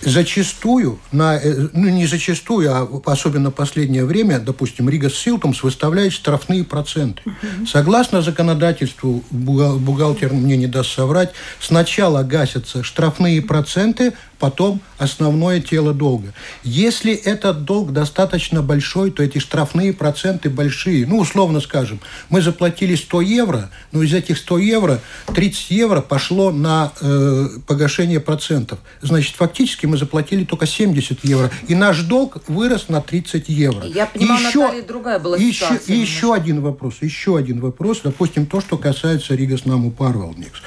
Зачастую, 0.00 1.00
на, 1.10 1.36
э, 1.36 1.68
ну 1.72 1.88
не 1.88 2.06
зачастую, 2.06 2.72
а 2.72 2.88
особенно 3.06 3.50
в 3.50 3.54
последнее 3.54 4.04
время, 4.04 4.38
допустим, 4.38 4.88
Рига 4.88 5.10
Силтумс 5.10 5.64
выставляет 5.64 6.12
штрафные 6.12 6.62
проценты. 6.62 7.20
Угу. 7.26 7.66
Согласно 7.66 8.22
законодательству, 8.22 9.24
бухгалтер 9.30 10.32
мне 10.32 10.56
не 10.56 10.68
даст 10.68 10.92
соврать, 10.92 11.32
сначала 11.58 12.22
гасятся 12.22 12.84
штрафные 12.84 13.42
проценты, 13.42 14.12
потом 14.38 14.80
основное 14.98 15.60
тело 15.60 15.94
долга. 15.94 16.32
Если 16.62 17.12
этот 17.12 17.64
долг 17.64 17.92
достаточно 17.92 18.62
большой, 18.62 19.10
то 19.10 19.22
эти 19.22 19.38
штрафные 19.38 19.92
проценты 19.92 20.50
большие. 20.50 21.06
Ну, 21.06 21.18
условно 21.18 21.60
скажем, 21.60 22.00
мы 22.28 22.42
заплатили 22.42 22.94
100 22.94 23.20
евро, 23.22 23.70
но 23.92 24.02
из 24.02 24.12
этих 24.14 24.38
100 24.38 24.58
евро 24.58 25.00
30 25.34 25.70
евро 25.70 26.00
пошло 26.00 26.50
на 26.50 26.92
э, 27.00 27.48
погашение 27.66 28.20
процентов. 28.20 28.78
Значит, 29.02 29.36
фактически 29.36 29.86
мы 29.86 29.96
заплатили 29.96 30.44
только 30.44 30.66
70 30.66 31.24
евро. 31.24 31.50
И 31.68 31.74
наш 31.74 32.02
долг 32.02 32.42
вырос 32.48 32.88
на 32.88 33.00
30 33.00 33.48
евро. 33.48 33.86
Я 33.86 34.06
понимаю, 34.06 34.46
еще, 34.46 34.60
Наталья, 34.60 34.82
другая 34.82 35.18
была 35.18 35.36
еще, 35.36 35.64
ситуация. 35.64 35.96
И 35.96 35.98
еще 35.98 36.34
один 36.34 36.60
вопрос. 36.60 36.96
Еще 37.00 37.36
один 37.36 37.60
вопрос. 37.60 38.00
Допустим, 38.02 38.46
то, 38.46 38.60
что 38.60 38.76
касается 38.76 39.34
Рига 39.34 39.56
с 39.56 39.64
Наму 39.64 39.90
Парвалникс. 39.90 40.60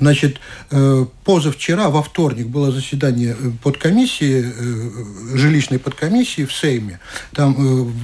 Значит, 0.00 0.38
э, 0.70 1.06
позавчера, 1.24 1.90
во 1.90 2.02
вторник, 2.02 2.46
было 2.46 2.70
заседание 2.70 3.15
э, 3.24 3.34
подкомиссии, 3.62 4.44
э, 4.44 5.36
жилищной 5.36 5.78
подкомиссии 5.78 6.44
в 6.44 6.52
Сейме. 6.52 7.00
Там 7.32 7.56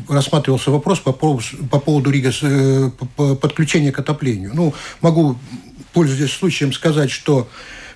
э, 0.09 0.13
рассматривался 0.13 0.71
вопрос 0.71 1.01
по 1.01 1.13
по 1.13 1.79
поводу 1.79 2.11
Рига, 2.11 2.33
подключения 3.17 3.93
к 3.93 3.99
отоплению. 3.99 4.53
Ну, 4.55 4.75
могу, 5.01 5.39
пользуясь 5.93 6.33
случаем, 6.33 6.73
сказать, 6.73 7.11
что 7.11 7.49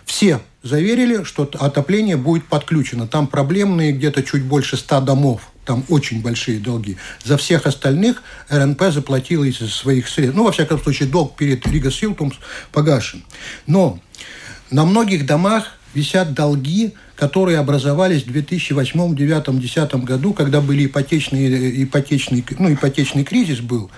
все 0.05 0.41
заверили, 0.63 1.25
что 1.25 1.51
отопление 1.59 2.17
будет 2.17 2.47
подключено. 2.47 3.07
Там 3.07 3.27
проблемные 3.27 3.93
где-то 3.93 4.23
чуть 4.23 4.43
больше 4.43 4.77
ста 4.77 5.01
домов. 5.01 5.51
Там 5.65 5.85
очень 5.89 6.23
большие 6.23 6.61
долги. 6.61 6.97
За 7.25 7.37
всех 7.37 7.67
остальных 7.67 8.23
РНП 8.49 8.83
заплатила 8.93 9.45
из 9.45 9.59
своих 9.73 10.09
средств. 10.09 10.37
Ну, 10.37 10.45
во 10.45 10.53
всяком 10.53 10.81
случае, 10.81 11.09
долг 11.09 11.37
перед 11.37 11.67
Рига 11.67 11.91
Силтумс 11.91 12.37
погашен. 12.71 13.25
Но 13.67 13.99
на 14.71 14.85
многих 14.85 15.27
домах 15.27 15.73
висят 15.95 16.35
долги, 16.35 16.95
которые 17.17 17.59
образовались 17.59 18.23
в 18.23 18.33
2008, 18.33 19.15
2009, 19.15 19.45
2010 19.45 20.05
году, 20.05 20.33
когда 20.33 20.61
были 20.61 20.87
ипотечные, 20.87 21.83
ипотечный, 21.83 22.45
ну, 22.59 22.73
ипотечный 22.73 23.25
кризис 23.25 23.61
был, 23.61 23.91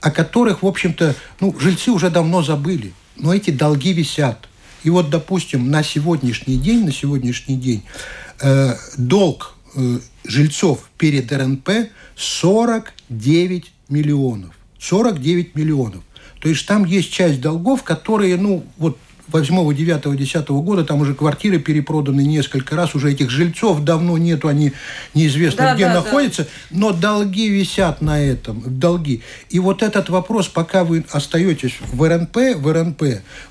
о 0.00 0.10
которых, 0.10 0.62
в 0.62 0.66
общем-то, 0.66 1.14
ну, 1.40 1.54
жильцы 1.58 1.90
уже 1.90 2.10
давно 2.10 2.42
забыли. 2.42 2.92
Но 3.16 3.34
эти 3.34 3.50
долги 3.50 3.92
висят. 3.92 4.48
И 4.84 4.90
вот, 4.90 5.10
допустим, 5.10 5.70
на 5.70 5.82
сегодняшний 5.82 6.58
день, 6.58 6.84
на 6.84 6.92
сегодняшний 6.92 7.56
день 7.56 7.82
э, 8.40 8.74
долг 8.98 9.54
э, 9.74 9.98
жильцов 10.24 10.90
перед 10.98 11.32
РНП 11.32 11.70
49 12.16 13.72
миллионов. 13.88 14.54
49 14.78 15.54
миллионов. 15.54 16.02
То 16.40 16.50
есть 16.50 16.66
там 16.66 16.84
есть 16.84 17.10
часть 17.10 17.40
долгов, 17.40 17.82
которые, 17.82 18.36
ну, 18.36 18.64
вот 18.76 18.98
8, 19.28 19.74
9, 19.74 20.16
10 20.16 20.48
года, 20.48 20.84
там 20.84 21.00
уже 21.00 21.14
квартиры 21.14 21.58
перепроданы 21.58 22.20
несколько 22.20 22.76
раз, 22.76 22.94
уже 22.94 23.12
этих 23.12 23.30
жильцов 23.30 23.82
давно 23.82 24.18
нету, 24.18 24.48
они 24.48 24.72
неизвестно 25.14 25.64
да, 25.64 25.74
где 25.74 25.86
да, 25.86 25.94
находятся, 25.94 26.44
да. 26.44 26.48
но 26.70 26.92
долги 26.92 27.48
висят 27.48 28.00
на 28.00 28.20
этом, 28.20 28.62
долги. 28.66 29.22
И 29.50 29.58
вот 29.58 29.82
этот 29.82 30.08
вопрос, 30.08 30.46
пока 30.48 30.84
вы 30.84 31.04
остаетесь 31.10 31.78
в 31.92 32.08
РНП, 32.08 32.36
в 32.56 32.72
РНП, 32.72 33.02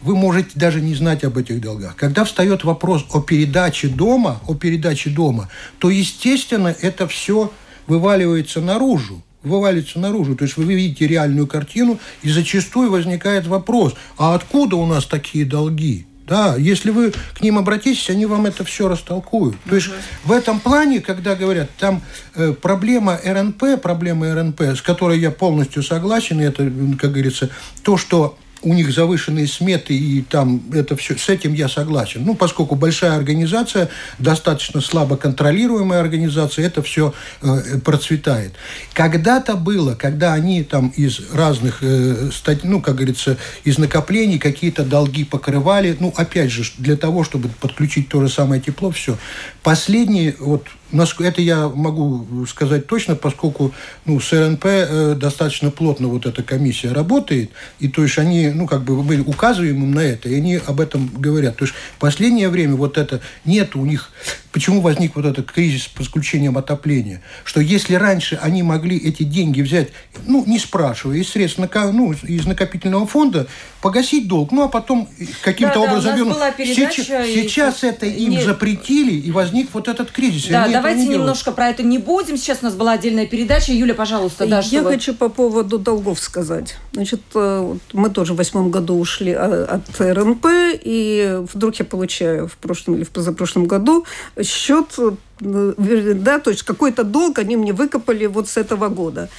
вы 0.01 0.15
можете 0.15 0.51
даже 0.55 0.79
не 0.79 0.95
знать 0.95 1.23
об 1.23 1.37
этих 1.37 1.59
долгах. 1.59 1.95
Когда 1.95 2.23
встает 2.23 2.63
вопрос 2.63 3.05
о 3.11 3.21
передаче 3.21 3.89
дома, 3.89 4.39
о 4.47 4.53
передаче 4.53 5.09
дома, 5.09 5.49
то, 5.79 5.89
естественно, 5.89 6.73
это 6.81 7.07
все 7.07 7.51
вываливается 7.87 8.61
наружу 8.61 9.24
вывалится 9.45 9.99
наружу. 9.99 10.35
То 10.35 10.45
есть 10.45 10.57
вы 10.57 10.65
видите 10.65 11.07
реальную 11.07 11.47
картину, 11.47 11.99
и 12.23 12.29
зачастую 12.29 12.91
возникает 12.91 13.47
вопрос, 13.47 13.93
а 14.17 14.35
откуда 14.35 14.75
у 14.75 14.85
нас 14.85 15.05
такие 15.05 15.45
долги? 15.45 16.05
Да, 16.27 16.55
если 16.57 16.89
вы 16.89 17.13
к 17.35 17.41
ним 17.41 17.59
обратитесь, 17.59 18.09
они 18.09 18.25
вам 18.25 18.47
это 18.47 18.63
все 18.63 18.87
растолкуют. 18.87 19.55
То 19.69 19.75
есть 19.75 19.89
в 20.23 20.31
этом 20.31 20.59
плане, 20.59 20.99
когда 20.99 21.35
говорят, 21.35 21.69
там 21.77 22.01
э, 22.33 22.53
проблема 22.59 23.19
РНП, 23.23 23.79
проблема 23.79 24.33
РНП, 24.33 24.61
с 24.61 24.81
которой 24.81 25.19
я 25.19 25.29
полностью 25.29 25.83
согласен, 25.83 26.39
это, 26.39 26.71
как 26.99 27.11
говорится, 27.11 27.51
то, 27.83 27.95
что 27.95 28.39
у 28.61 28.73
них 28.73 28.91
завышенные 28.91 29.47
сметы, 29.47 29.95
и 29.95 30.21
там 30.21 30.61
это 30.73 30.95
все, 30.95 31.17
с 31.17 31.29
этим 31.29 31.53
я 31.53 31.69
согласен. 31.69 32.23
Ну, 32.25 32.35
поскольку 32.35 32.75
большая 32.75 33.15
организация, 33.15 33.89
достаточно 34.19 34.81
слабо 34.81 35.17
контролируемая 35.17 35.99
организация, 35.99 36.65
это 36.65 36.81
все 36.81 37.13
э, 37.41 37.79
процветает. 37.83 38.53
Когда-то 38.93 39.55
было, 39.55 39.95
когда 39.95 40.33
они 40.33 40.63
там 40.63 40.89
из 40.95 41.19
разных, 41.31 41.79
э, 41.81 42.31
стать, 42.33 42.63
ну, 42.63 42.81
как 42.81 42.95
говорится, 42.95 43.37
из 43.63 43.77
накоплений 43.77 44.39
какие-то 44.39 44.83
долги 44.83 45.23
покрывали, 45.23 45.95
ну, 45.99 46.13
опять 46.15 46.51
же, 46.51 46.63
для 46.77 46.97
того, 46.97 47.23
чтобы 47.23 47.49
подключить 47.49 48.09
то 48.09 48.21
же 48.21 48.29
самое 48.29 48.61
тепло, 48.61 48.91
все. 48.91 49.17
Последние, 49.63 50.35
вот 50.39 50.67
это 50.91 51.41
я 51.41 51.67
могу 51.67 52.45
сказать 52.45 52.87
точно, 52.87 53.15
поскольку 53.15 53.73
ну, 54.05 54.19
с 54.19 54.31
РНП 54.31 54.65
э, 54.65 55.15
достаточно 55.15 55.71
плотно 55.71 56.07
вот 56.07 56.25
эта 56.25 56.43
комиссия 56.43 56.91
работает, 56.91 57.51
и 57.79 57.87
то 57.87 58.03
есть 58.03 58.17
они, 58.17 58.49
ну, 58.49 58.67
как 58.67 58.83
бы 58.83 59.01
мы 59.03 59.21
указываем 59.21 59.83
им 59.83 59.91
на 59.91 60.01
это, 60.01 60.29
и 60.29 60.35
они 60.35 60.59
об 60.65 60.79
этом 60.79 61.07
говорят. 61.07 61.57
То 61.57 61.65
есть 61.65 61.75
в 61.95 61.99
последнее 61.99 62.49
время 62.49 62.75
вот 62.75 62.97
это 62.97 63.21
нет 63.45 63.75
у 63.75 63.85
них 63.85 64.11
Почему 64.55 64.79
возник 64.79 65.17
вот 65.17 65.25
этот 65.25 65.51
кризис 65.51 65.83
с 65.83 65.87
подключением 65.89 66.57
отопления? 66.57 67.21
Что 67.43 67.59
если 67.59 67.95
раньше 67.95 68.39
они 68.41 68.63
могли 68.63 68.97
эти 68.97 69.23
деньги 69.23 69.61
взять, 69.61 69.89
ну, 70.25 70.45
не 70.47 70.59
спрашивая, 70.59 71.17
из 71.17 71.29
средств, 71.29 71.59
ну, 71.59 72.13
из 72.13 72.45
накопительного 72.45 73.05
фонда, 73.05 73.47
погасить 73.81 74.29
долг, 74.29 74.53
ну, 74.53 74.63
а 74.63 74.69
потом 74.69 75.09
каким-то 75.41 75.73
да, 75.73 75.81
образом... 75.81 76.15
Да, 76.15 76.21
у 76.23 76.25
нас 76.27 76.35
была 76.37 76.51
передача, 76.51 77.03
сейчас, 77.03 77.27
и... 77.27 77.33
сейчас 77.33 77.83
это 77.83 78.05
им 78.05 78.29
не... 78.29 78.43
запретили, 78.43 79.11
и 79.11 79.29
возник 79.29 79.71
вот 79.73 79.89
этот 79.89 80.11
кризис. 80.11 80.47
Да, 80.47 80.69
давайте 80.69 81.01
не 81.01 81.15
немножко 81.15 81.51
про 81.51 81.67
это 81.67 81.83
не 81.83 81.97
будем. 81.97 82.37
Сейчас 82.37 82.59
у 82.61 82.65
нас 82.65 82.75
была 82.75 82.93
отдельная 82.93 83.25
передача. 83.25 83.73
Юля, 83.73 83.93
пожалуйста, 83.93 84.47
да, 84.47 84.61
Я 84.61 84.83
хочу 84.83 85.13
по 85.13 85.27
поводу 85.27 85.79
долгов 85.79 86.17
сказать. 86.17 86.77
Значит, 86.93 87.19
э, 87.33 87.75
мы 87.91 88.09
тоже 88.09 88.33
в 88.33 88.37
восьмом 88.37 88.71
году 88.71 88.97
ушли 88.97 89.33
а, 89.33 89.65
от 89.65 89.99
РНП, 89.99 90.45
и 90.81 91.41
вдруг 91.53 91.75
я 91.75 91.83
получаю 91.83 92.47
в 92.47 92.55
прошлом 92.55 92.95
или 92.95 93.03
в 93.03 93.09
позапрошлом 93.09 93.65
году 93.65 94.05
счет, 94.47 94.95
э, 94.97 96.13
да, 96.15 96.39
то 96.39 96.49
есть 96.49 96.63
какой-то 96.63 97.03
долг 97.03 97.39
они 97.39 97.57
мне 97.57 97.73
выкопали 97.73 98.25
вот 98.25 98.47
с 98.49 98.57
этого 98.57 98.89
года. 98.89 99.29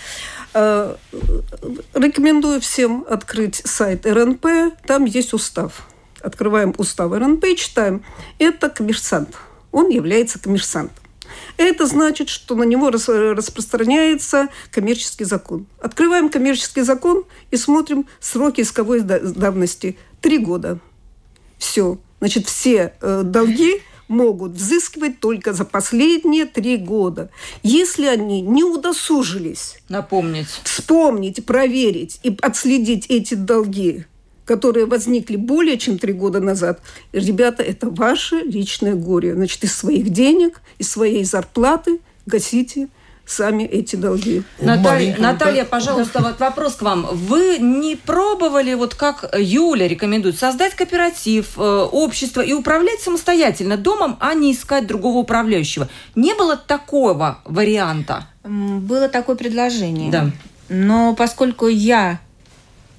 Э, 0.54 0.96
рекомендую 1.94 2.60
всем 2.60 3.04
открыть 3.08 3.62
сайт 3.64 4.06
РНП, 4.06 4.46
там 4.86 5.04
есть 5.04 5.32
устав. 5.32 5.86
Открываем 6.20 6.74
устав 6.78 7.12
РНП 7.12 7.44
читаем. 7.56 8.04
Это 8.38 8.68
коммерсант. 8.68 9.36
Он 9.70 9.90
является 9.90 10.38
коммерсантом. 10.38 11.04
Это 11.56 11.86
значит, 11.86 12.28
что 12.28 12.54
на 12.54 12.62
него 12.62 12.90
распространяется 12.90 14.48
коммерческий 14.70 15.24
закон. 15.24 15.66
Открываем 15.80 16.28
коммерческий 16.28 16.82
закон 16.82 17.24
и 17.50 17.56
смотрим 17.56 18.06
сроки 18.20 18.62
исковой 18.62 19.00
давности. 19.00 19.98
Три 20.20 20.38
года. 20.38 20.78
Все. 21.58 21.98
Значит, 22.20 22.46
все 22.46 22.94
э, 23.00 23.22
долги 23.24 23.82
могут 24.08 24.52
взыскивать 24.52 25.20
только 25.20 25.52
за 25.52 25.64
последние 25.64 26.44
три 26.44 26.76
года. 26.76 27.30
Если 27.62 28.06
они 28.06 28.40
не 28.40 28.64
удосужились 28.64 29.78
напомнить, 29.88 30.48
вспомнить, 30.64 31.44
проверить 31.44 32.20
и 32.22 32.36
отследить 32.40 33.06
эти 33.08 33.34
долги, 33.34 34.04
которые 34.44 34.86
возникли 34.86 35.36
более 35.36 35.76
чем 35.76 35.98
три 35.98 36.12
года 36.12 36.40
назад, 36.40 36.80
ребята, 37.12 37.62
это 37.62 37.90
ваше 37.90 38.36
личное 38.36 38.94
горе. 38.94 39.34
Значит, 39.34 39.64
из 39.64 39.74
своих 39.74 40.10
денег, 40.10 40.60
из 40.78 40.88
своей 40.90 41.24
зарплаты 41.24 42.00
гасите 42.26 42.88
сами 43.26 43.64
эти 43.64 43.96
долги. 43.96 44.42
Наталья, 44.60 45.16
Наталья 45.18 45.64
пожалуйста, 45.64 46.22
вот 46.22 46.38
вопрос 46.38 46.76
к 46.76 46.82
вам. 46.82 47.06
Вы 47.12 47.58
не 47.58 47.96
пробовали, 47.96 48.74
вот 48.74 48.94
как 48.94 49.34
Юля 49.36 49.88
рекомендует, 49.88 50.38
создать 50.38 50.74
кооператив, 50.74 51.58
э, 51.58 51.60
общество 51.60 52.40
и 52.40 52.52
управлять 52.52 53.00
самостоятельно 53.00 53.76
домом, 53.76 54.16
а 54.20 54.34
не 54.34 54.52
искать 54.52 54.86
другого 54.86 55.18
управляющего? 55.18 55.88
Не 56.14 56.34
было 56.34 56.56
такого 56.56 57.38
варианта? 57.44 58.28
Было 58.44 59.08
такое 59.08 59.34
предложение. 59.34 60.10
Да. 60.10 60.30
Но 60.68 61.14
поскольку 61.14 61.66
я 61.66 62.20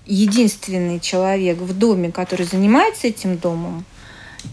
единственный 0.05 0.99
человек 0.99 1.57
в 1.57 1.77
доме, 1.77 2.11
который 2.11 2.45
занимается 2.45 3.07
этим 3.07 3.37
домом, 3.37 3.85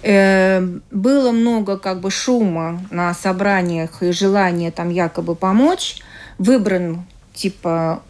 было 0.03 1.31
много 1.31 1.79
как 1.79 2.01
бы 2.01 2.11
шума 2.11 2.81
на 2.91 3.15
собраниях 3.15 4.03
и 4.03 4.13
желания 4.13 4.71
там 4.71 4.91
якобы 4.91 5.35
помочь. 5.35 5.97
Выбран 6.39 7.05
типа 7.35 8.03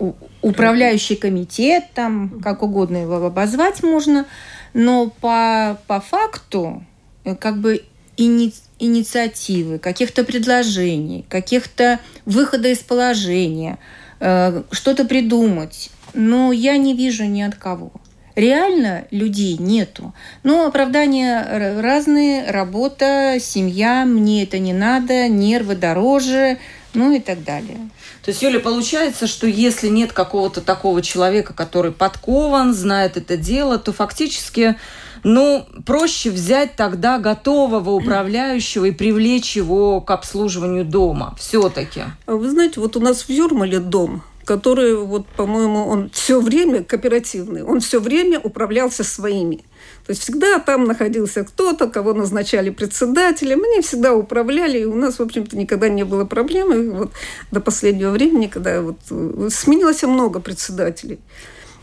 управляющий 0.42 1.16
комитет, 1.16 1.84
там 1.94 2.40
как 2.42 2.62
угодно 2.62 2.98
его 2.98 3.16
обозвать 3.26 3.82
можно, 3.82 4.26
но 4.74 5.10
по, 5.20 5.78
по 5.86 6.00
факту 6.00 6.84
э, 7.24 7.34
как 7.34 7.58
бы 7.58 7.82
ини, 8.16 8.52
инициативы, 8.78 9.78
каких-то 9.78 10.24
предложений, 10.24 11.24
каких-то 11.28 12.00
выхода 12.26 12.68
из 12.68 12.78
положения, 12.78 13.78
э, 14.20 14.62
что-то 14.70 15.06
придумать, 15.06 15.90
но 16.12 16.52
я 16.52 16.76
не 16.76 16.94
вижу 16.94 17.24
ни 17.24 17.40
от 17.40 17.54
кого. 17.54 17.92
Реально 18.34 19.04
людей 19.10 19.56
нету. 19.58 20.12
Но 20.42 20.66
оправдания 20.66 21.80
разные, 21.80 22.50
работа, 22.50 23.36
семья, 23.40 24.04
мне 24.04 24.42
это 24.42 24.58
не 24.58 24.72
надо, 24.72 25.28
нервы 25.28 25.76
дороже, 25.76 26.58
ну 26.94 27.12
и 27.12 27.20
так 27.20 27.44
далее. 27.44 27.78
То 28.24 28.30
есть, 28.30 28.42
Юля, 28.42 28.58
получается, 28.58 29.26
что 29.26 29.46
если 29.46 29.88
нет 29.88 30.12
какого-то 30.12 30.60
такого 30.62 31.02
человека, 31.02 31.52
который 31.52 31.92
подкован, 31.92 32.72
знает 32.72 33.16
это 33.16 33.36
дело, 33.36 33.78
то 33.78 33.92
фактически 33.92 34.76
ну, 35.24 35.66
проще 35.86 36.30
взять 36.30 36.76
тогда 36.76 37.18
готового 37.18 37.90
управляющего 37.90 38.86
и 38.86 38.90
привлечь 38.92 39.56
его 39.56 40.00
к 40.00 40.10
обслуживанию 40.10 40.84
дома 40.84 41.34
все-таки. 41.38 42.02
Вы 42.26 42.50
знаете, 42.50 42.80
вот 42.80 42.96
у 42.96 43.00
нас 43.00 43.22
в 43.22 43.30
Юрмале 43.30 43.80
дом, 43.80 44.22
который, 44.44 44.96
вот, 44.96 45.26
по-моему, 45.26 45.86
он 45.86 46.10
все 46.10 46.40
время 46.40 46.82
кооперативный, 46.82 47.62
он 47.62 47.80
все 47.80 48.00
время 48.00 48.40
управлялся 48.40 49.04
своими. 49.04 49.64
То 50.06 50.10
есть 50.10 50.22
всегда 50.22 50.58
там 50.58 50.84
находился 50.84 51.44
кто-то, 51.44 51.88
кого 51.88 52.12
назначали 52.12 52.70
председателем, 52.70 53.62
они 53.64 53.80
всегда 53.80 54.14
управляли, 54.14 54.80
и 54.80 54.84
у 54.84 54.94
нас, 54.94 55.18
в 55.18 55.22
общем-то, 55.22 55.56
никогда 55.56 55.88
не 55.88 56.04
было 56.04 56.24
проблем. 56.24 56.72
И 56.72 56.88
вот 56.88 57.12
до 57.50 57.60
последнего 57.60 58.10
времени, 58.10 58.46
когда 58.46 58.82
вот 58.82 58.98
э, 59.10 59.48
сменилось 59.50 60.02
много 60.02 60.40
председателей. 60.40 61.18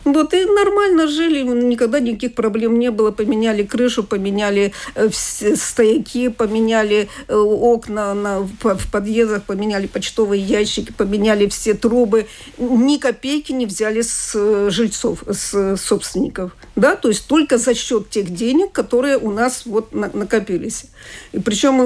Вот, 0.04 0.34
и 0.34 0.44
нормально 0.44 1.06
жили, 1.06 1.42
никогда 1.42 2.00
никаких 2.00 2.34
проблем 2.34 2.78
не 2.78 2.90
было. 2.90 3.10
Поменяли 3.10 3.62
крышу, 3.62 4.02
поменяли 4.02 4.72
э, 4.94 5.08
стояки, 5.12 6.28
поменяли 6.28 7.08
э, 7.28 7.34
окна 7.34 8.14
на, 8.14 8.40
в 8.40 8.90
подъездах, 8.90 9.44
поменяли 9.44 9.86
почтовые 9.86 10.42
ящики, 10.42 10.92
поменяли 10.92 11.46
все 11.48 11.74
трубы. 11.74 12.26
Ни 12.58 12.96
копейки 12.98 13.52
не 13.52 13.66
взяли 13.66 14.02
с 14.02 14.32
э, 14.34 14.70
жильцов, 14.70 15.22
с 15.28 15.76
собственников. 15.76 16.52
Да? 16.74 16.96
То 16.96 17.08
есть 17.08 17.26
только 17.26 17.58
за 17.58 17.74
счет 17.74 18.10
тех 18.10 18.34
денег, 18.34 18.72
которые 18.72 19.18
у 19.18 19.30
нас 19.30 19.62
вот 19.66 19.92
накопились. 19.92 20.86
И 21.32 21.38
причем 21.38 21.80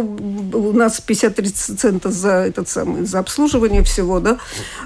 у 0.55 0.73
нас 0.73 1.01
53 1.01 1.51
цента 1.51 2.11
за 2.11 2.31
этот 2.31 2.69
самый, 2.69 3.05
за 3.05 3.19
обслуживание 3.19 3.83
всего, 3.83 4.21
да, 4.21 4.39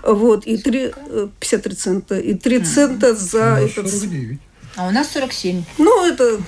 вот, 0.03 0.47
и 0.47 0.57
3, 0.57 0.93
53 1.40 1.75
цента, 1.75 2.19
и 2.19 2.35
3 2.35 2.61
цента 2.61 3.14
за 3.20 3.59
ну, 3.61 3.66
этот... 3.66 3.90
49. 3.90 4.38
А 4.76 4.88
у 4.88 4.90
нас 4.90 5.11
47. 5.12 5.64
Ну, 5.78 6.06
это 6.06 6.40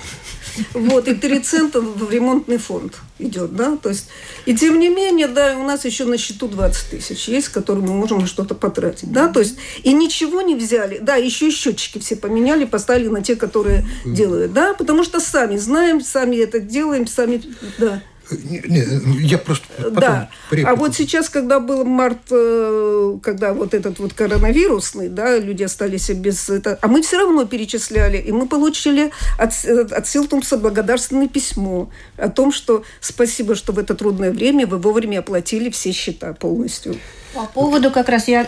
вот, 0.73 1.07
и 1.07 1.13
3 1.13 1.39
цента 1.39 1.81
в 1.81 2.11
ремонтный 2.11 2.57
фонд 2.57 2.99
идет, 3.19 3.55
да, 3.55 3.77
то 3.77 3.89
есть, 3.89 4.07
и 4.45 4.55
тем 4.55 4.79
не 4.79 4.89
менее, 4.89 5.27
да, 5.27 5.57
у 5.57 5.63
нас 5.63 5.85
еще 5.85 6.05
на 6.05 6.17
счету 6.17 6.47
20 6.47 6.89
тысяч 6.91 7.27
есть, 7.27 7.49
которые 7.49 7.85
мы 7.85 7.93
можем 7.93 8.19
на 8.19 8.27
что-то 8.27 8.55
потратить, 8.55 9.11
да, 9.11 9.27
то 9.27 9.39
есть, 9.39 9.57
и 9.83 9.93
ничего 9.93 10.41
не 10.41 10.55
взяли, 10.55 10.99
да, 10.99 11.15
еще 11.15 11.47
и 11.47 11.51
счетчики 11.51 11.99
все 11.99 12.15
поменяли, 12.15 12.65
поставили 12.65 13.07
на 13.07 13.23
те, 13.23 13.35
которые 13.35 13.85
делают, 14.05 14.53
да, 14.53 14.73
потому 14.73 15.03
что 15.03 15.19
сами 15.19 15.57
знаем, 15.57 16.01
сами 16.01 16.37
это 16.37 16.59
делаем, 16.59 17.07
сами, 17.07 17.41
да. 17.77 18.03
Не, 18.43 18.59
не, 18.59 19.27
я 19.27 19.37
просто 19.37 19.65
потом 19.77 19.99
Да. 19.99 20.29
А 20.65 20.75
вот 20.75 20.95
сейчас, 20.95 21.29
когда 21.29 21.59
был 21.59 21.83
март, 21.83 22.19
э, 22.31 23.17
когда 23.21 23.53
вот 23.53 23.73
этот 23.73 23.99
вот 23.99 24.13
коронавирусный, 24.13 25.09
да, 25.09 25.37
люди 25.37 25.63
остались 25.63 26.09
без 26.09 26.49
этого, 26.49 26.77
а 26.81 26.87
мы 26.87 27.01
все 27.01 27.17
равно 27.17 27.45
перечисляли, 27.45 28.17
и 28.17 28.31
мы 28.31 28.47
получили 28.47 29.11
от, 29.37 29.53
от 29.65 30.07
Силтумса 30.07 30.57
благодарственное 30.57 31.27
письмо 31.27 31.89
о 32.17 32.29
том, 32.29 32.51
что 32.51 32.83
спасибо, 32.99 33.55
что 33.55 33.73
в 33.73 33.79
это 33.79 33.95
трудное 33.95 34.31
время 34.31 34.67
вы 34.67 34.77
вовремя 34.77 35.19
оплатили 35.19 35.69
все 35.69 35.91
счета 35.91 36.33
полностью. 36.33 36.95
По 37.33 37.45
поводу 37.45 37.91
как 37.91 38.09
раз 38.09 38.27
я 38.27 38.47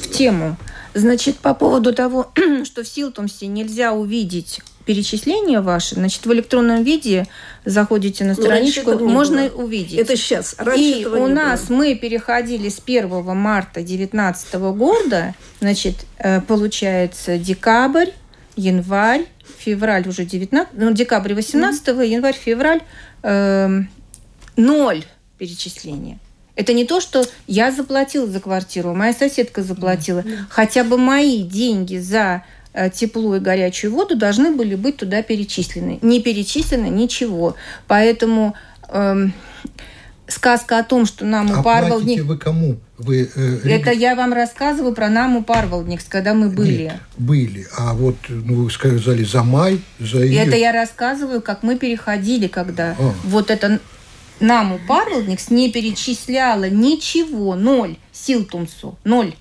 в 0.00 0.10
тему. 0.10 0.56
Значит, 0.94 1.36
по 1.38 1.54
поводу 1.54 1.94
того, 1.94 2.32
что 2.64 2.82
в 2.82 2.88
Силтумсе 2.88 3.46
нельзя 3.46 3.92
увидеть 3.92 4.60
перечисления 4.88 5.60
ваши, 5.60 5.96
значит, 5.96 6.24
в 6.24 6.32
электронном 6.32 6.82
виде 6.82 7.26
заходите 7.66 8.24
на 8.24 8.34
ну, 8.34 8.42
страничку, 8.42 8.92
ну, 8.92 9.06
можно 9.06 9.50
было. 9.50 9.64
увидеть. 9.64 9.98
Это 9.98 10.16
сейчас. 10.16 10.54
Раньше 10.56 10.82
И 10.82 11.04
у 11.04 11.26
нас 11.26 11.66
было. 11.66 11.76
мы 11.76 11.94
переходили 11.94 12.70
с 12.70 12.80
1 12.82 13.22
марта 13.36 13.80
2019 13.80 14.54
года, 14.54 15.34
значит, 15.60 16.06
э, 16.16 16.40
получается 16.40 17.36
декабрь, 17.36 18.12
январь, 18.56 19.26
февраль 19.58 20.08
уже 20.08 20.24
19, 20.24 20.72
ну, 20.72 20.90
декабрь 20.92 21.34
18, 21.34 21.88
mm-hmm. 21.88 22.06
январь, 22.06 22.34
февраль, 22.34 22.80
э, 23.24 23.80
ноль 24.56 25.04
перечисления. 25.36 26.18
Это 26.56 26.72
не 26.72 26.86
то, 26.86 27.02
что 27.02 27.26
я 27.46 27.70
заплатила 27.72 28.26
за 28.26 28.40
квартиру, 28.40 28.94
моя 28.94 29.12
соседка 29.12 29.62
заплатила. 29.62 30.20
Mm-hmm. 30.20 30.38
Хотя 30.48 30.82
бы 30.82 30.96
мои 30.96 31.42
деньги 31.42 31.98
за 31.98 32.42
тепло 32.94 33.36
и 33.36 33.40
горячую 33.40 33.92
воду 33.92 34.16
должны 34.16 34.52
были 34.52 34.74
быть 34.74 34.96
туда 34.98 35.22
перечислены. 35.22 35.98
Не 36.02 36.20
перечислено 36.20 36.86
ничего. 36.86 37.56
Поэтому 37.86 38.54
эм, 38.88 39.32
сказка 40.28 40.78
о 40.78 40.84
том, 40.84 41.06
что 41.06 41.24
нам 41.24 41.50
а 41.50 41.62
вы 42.22 42.38
кому? 42.38 42.76
Вы, 42.98 43.30
э, 43.34 43.60
Это 43.64 43.90
я 43.90 44.14
вам 44.14 44.32
рассказываю 44.32 44.94
про 44.94 45.08
нам 45.08 45.36
упарвалдникс, 45.36 46.04
когда 46.04 46.34
мы 46.34 46.50
были. 46.50 46.84
Нет, 46.84 47.00
были. 47.16 47.66
А 47.76 47.94
вот, 47.94 48.16
ну, 48.28 48.64
вы 48.64 48.70
сказали, 48.70 49.24
за 49.24 49.42
май, 49.42 49.80
за 49.98 50.26
июль. 50.26 50.46
Это 50.46 50.56
я 50.56 50.72
рассказываю, 50.72 51.40
как 51.40 51.62
мы 51.62 51.76
переходили, 51.76 52.46
когда 52.48 52.96
а. 52.98 53.14
вот 53.24 53.50
это 53.50 53.80
нам 54.40 54.74
упарвалдникс 54.74 55.50
не 55.50 55.72
перечисляла 55.72 56.68
ничего, 56.68 57.54
ноль, 57.54 57.96
силтумсу, 58.12 58.98
ноль. 59.04 59.34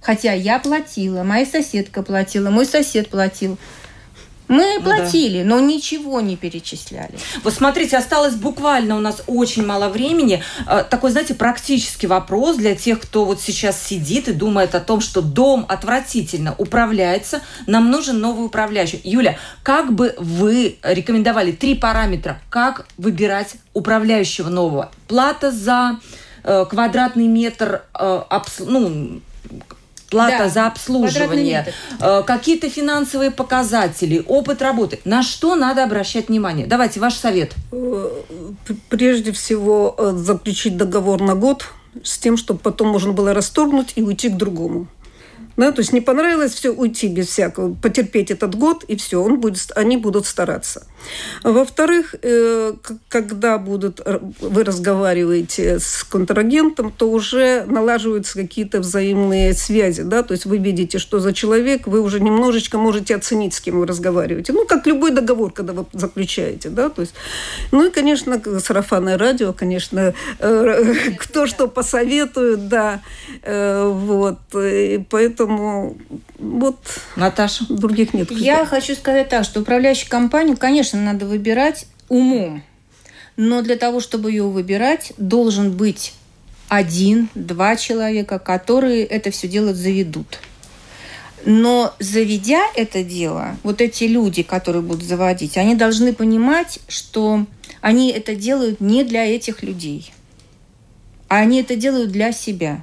Хотя 0.00 0.32
я 0.32 0.58
платила, 0.58 1.22
моя 1.22 1.46
соседка 1.46 2.02
платила, 2.02 2.50
мой 2.50 2.66
сосед 2.66 3.08
платил. 3.08 3.58
Мы 4.50 4.78
ну, 4.78 4.82
платили, 4.82 5.44
да. 5.44 5.48
но 5.48 5.60
ничего 5.60 6.20
не 6.20 6.36
перечисляли. 6.36 7.14
Вот 7.44 7.54
смотрите, 7.54 7.96
осталось 7.96 8.34
буквально 8.34 8.96
у 8.96 9.00
нас 9.00 9.22
очень 9.28 9.64
мало 9.64 9.88
времени. 9.88 10.42
Э, 10.66 10.82
такой, 10.82 11.12
знаете, 11.12 11.34
практический 11.34 12.08
вопрос 12.08 12.56
для 12.56 12.74
тех, 12.74 13.00
кто 13.00 13.26
вот 13.26 13.40
сейчас 13.40 13.80
сидит 13.80 14.26
и 14.26 14.32
думает 14.32 14.74
о 14.74 14.80
том, 14.80 15.00
что 15.00 15.22
дом 15.22 15.64
отвратительно 15.68 16.56
управляется, 16.58 17.42
нам 17.68 17.92
нужен 17.92 18.18
новый 18.18 18.44
управляющий. 18.46 19.00
Юля, 19.04 19.38
как 19.62 19.92
бы 19.92 20.16
вы 20.18 20.78
рекомендовали 20.82 21.52
три 21.52 21.76
параметра, 21.76 22.40
как 22.50 22.88
выбирать 22.98 23.54
управляющего 23.72 24.48
нового? 24.48 24.90
Плата 25.06 25.52
за 25.52 26.00
э, 26.42 26.64
квадратный 26.68 27.28
метр, 27.28 27.82
э, 27.96 28.22
ну, 28.58 29.20
плата 30.10 30.38
да, 30.38 30.48
за 30.48 30.66
обслуживание, 30.66 31.72
э, 32.00 32.22
какие-то 32.26 32.68
финансовые 32.68 33.30
показатели, 33.30 34.22
опыт 34.26 34.60
работы. 34.60 34.98
На 35.04 35.22
что 35.22 35.54
надо 35.54 35.84
обращать 35.84 36.28
внимание? 36.28 36.66
Давайте 36.66 37.00
ваш 37.00 37.14
совет. 37.14 37.54
Э, 37.72 38.10
прежде 38.88 39.32
всего 39.32 39.94
э, 39.96 40.12
заключить 40.16 40.76
договор 40.76 41.22
на 41.22 41.34
год 41.34 41.66
с 42.02 42.18
тем, 42.18 42.36
чтобы 42.36 42.60
потом 42.60 42.88
можно 42.88 43.12
было 43.12 43.32
расторгнуть 43.32 43.92
и 43.96 44.02
уйти 44.02 44.28
к 44.28 44.36
другому. 44.36 44.86
Да, 45.56 45.72
то 45.72 45.80
есть 45.80 45.92
не 45.92 46.00
понравилось 46.00 46.54
все 46.54 46.70
уйти 46.70 47.08
без 47.08 47.28
всякого, 47.28 47.74
потерпеть 47.74 48.30
этот 48.30 48.54
год 48.54 48.84
и 48.84 48.96
все, 48.96 49.22
он 49.22 49.40
будет, 49.40 49.70
они 49.74 49.96
будут 49.96 50.26
стараться. 50.26 50.86
Во-вторых, 51.42 52.14
э, 52.22 52.74
когда 53.08 53.58
будут, 53.58 54.00
вы 54.40 54.64
разговариваете 54.64 55.78
с 55.78 56.04
контрагентом, 56.04 56.92
то 56.96 57.10
уже 57.10 57.64
налаживаются 57.66 58.34
какие-то 58.34 58.80
взаимные 58.80 59.52
связи, 59.54 60.02
да, 60.02 60.22
то 60.22 60.32
есть 60.32 60.46
вы 60.46 60.58
видите, 60.58 60.98
что 60.98 61.18
за 61.20 61.32
человек, 61.32 61.86
вы 61.86 62.00
уже 62.00 62.20
немножечко 62.20 62.78
можете 62.78 63.16
оценить, 63.16 63.54
с 63.54 63.60
кем 63.60 63.80
вы 63.80 63.86
разговариваете. 63.86 64.52
Ну, 64.52 64.66
как 64.66 64.86
любой 64.86 65.10
договор, 65.10 65.52
когда 65.52 65.72
вы 65.72 65.86
заключаете, 65.92 66.68
да, 66.70 66.88
то 66.88 67.02
есть, 67.02 67.14
ну 67.72 67.86
и, 67.86 67.90
конечно, 67.90 68.40
сарафанное 68.60 69.18
радио, 69.18 69.52
конечно, 69.52 70.14
э, 70.38 70.94
кто 71.18 71.46
что 71.46 71.66
посоветует, 71.68 72.68
да, 72.68 73.02
э, 73.42 73.84
вот, 73.86 74.38
и 74.54 75.04
поэтому 75.08 75.39
Поэтому 75.40 75.96
вот 76.38 76.76
Наташа. 77.16 77.64
других 77.70 78.12
нет. 78.12 78.30
Я 78.30 78.66
хочу 78.66 78.94
сказать 78.94 79.30
так, 79.30 79.44
что 79.44 79.60
управляющую 79.60 80.10
компанию, 80.10 80.58
конечно, 80.58 81.00
надо 81.00 81.24
выбирать 81.24 81.86
умом. 82.10 82.62
Но 83.36 83.62
для 83.62 83.76
того, 83.76 84.00
чтобы 84.00 84.30
ее 84.30 84.42
выбирать, 84.44 85.14
должен 85.16 85.72
быть 85.72 86.12
один-два 86.68 87.76
человека, 87.76 88.38
которые 88.38 89.02
это 89.04 89.30
все 89.30 89.48
дело 89.48 89.72
заведут. 89.72 90.40
Но 91.46 91.94
заведя 91.98 92.60
это 92.76 93.02
дело, 93.02 93.56
вот 93.62 93.80
эти 93.80 94.04
люди, 94.04 94.42
которые 94.42 94.82
будут 94.82 95.04
заводить, 95.04 95.56
они 95.56 95.74
должны 95.74 96.12
понимать, 96.12 96.80
что 96.86 97.46
они 97.80 98.10
это 98.10 98.34
делают 98.34 98.82
не 98.82 99.04
для 99.04 99.24
этих 99.24 99.62
людей, 99.62 100.12
а 101.28 101.38
они 101.38 101.62
это 101.62 101.76
делают 101.76 102.12
для 102.12 102.30
себя 102.32 102.82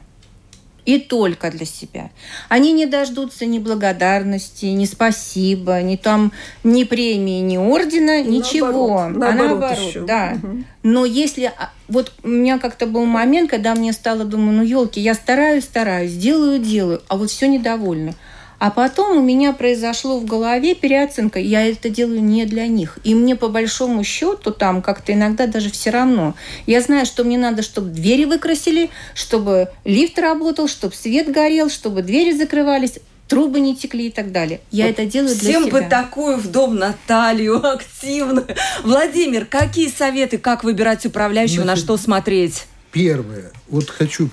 и 0.88 1.00
только 1.00 1.52
для 1.52 1.66
себя. 1.66 2.12
Они 2.48 2.72
не 2.72 2.86
дождутся 2.86 3.46
ни 3.46 3.60
благодарности, 3.60 4.68
ни 4.68 4.86
спасибо, 4.86 5.82
ни 5.82 5.98
там 5.98 6.32
ни 6.64 6.86
премии, 6.86 7.42
ни 7.42 7.58
ордена, 7.58 8.24
ничего. 8.24 9.10
Наоборот, 9.10 9.18
наоборот, 9.18 9.22
а 9.22 9.34
наоборот 9.34 9.90
еще. 9.90 10.02
да. 10.06 10.38
Угу. 10.42 10.64
Но 10.84 11.06
если 11.06 11.52
а, 11.58 11.72
вот 11.90 12.14
у 12.24 12.30
меня 12.30 12.58
как-то 12.58 12.88
был 12.88 13.06
момент, 13.06 13.50
когда 13.50 13.76
мне 13.76 13.92
стало 13.92 14.24
думаю, 14.24 14.54
ну 14.60 14.64
елки, 14.64 15.02
я 15.02 15.14
стараюсь, 15.14 15.66
стараюсь, 15.66 16.14
делаю, 16.14 16.58
делаю, 16.58 17.02
а 17.10 17.18
вот 17.18 17.30
все 17.32 17.50
недовольны. 17.50 18.16
А 18.60 18.72
потом 18.72 19.18
у 19.18 19.22
меня 19.22 19.54
произошло 19.54 20.20
в 20.20 20.26
голове 20.26 20.74
переоценка. 20.74 21.40
Я 21.40 21.68
это 21.68 21.90
делаю 21.90 22.24
не 22.24 22.46
для 22.46 22.68
них. 22.68 22.98
И 23.04 23.14
мне 23.14 23.36
по 23.36 23.50
большому 23.50 24.04
счету 24.04 24.52
там 24.52 24.82
как-то 24.82 25.14
иногда 25.14 25.46
даже 25.46 25.70
все 25.70 25.92
равно. 25.92 26.36
Я 26.66 26.82
знаю, 26.82 27.06
что 27.06 27.24
мне 27.24 27.38
надо, 27.38 27.62
чтобы 27.62 27.90
двери 27.90 28.26
выкрасили, 28.26 28.90
чтобы 29.14 29.70
лифт 29.86 30.18
работал, 30.18 30.68
чтобы 30.68 30.96
свет 30.96 31.32
горел, 31.32 31.70
чтобы 31.70 32.02
двери 32.02 32.32
закрывались 32.32 33.00
трубы 33.28 33.60
не 33.60 33.76
текли 33.76 34.08
и 34.08 34.12
так 34.12 34.32
далее. 34.32 34.62
Я 34.72 34.86
вот 34.86 34.92
это 34.92 35.06
делаю 35.06 35.36
для 35.36 35.40
себя. 35.40 35.60
Всем 35.60 35.70
бы 35.70 35.82
такую 35.82 36.38
в 36.38 36.48
дом 36.50 36.76
Наталью 36.78 37.64
активную. 37.74 38.48
Владимир, 38.84 39.46
какие 39.46 39.90
советы, 39.90 40.38
как 40.38 40.64
выбирать 40.64 41.06
управляющего, 41.06 41.64
Значит, 41.64 41.82
на 41.82 41.86
что 41.86 41.98
смотреть? 42.02 42.66
Первое. 42.92 43.52
Вот 43.68 43.90
хочу 43.90 44.30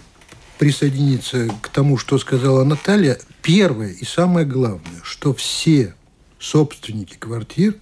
присоединиться 0.65 1.51
к 1.61 1.69
тому, 1.69 1.99
что 1.99 2.17
сказала 2.17 2.65
Наталья. 2.65 3.19
Первое 3.43 3.91
и 3.91 4.07
самое 4.07 4.47
главное, 4.47 5.03
что 5.03 5.35
все 5.35 5.95
собственники 6.39 7.17
квартир 7.19 7.75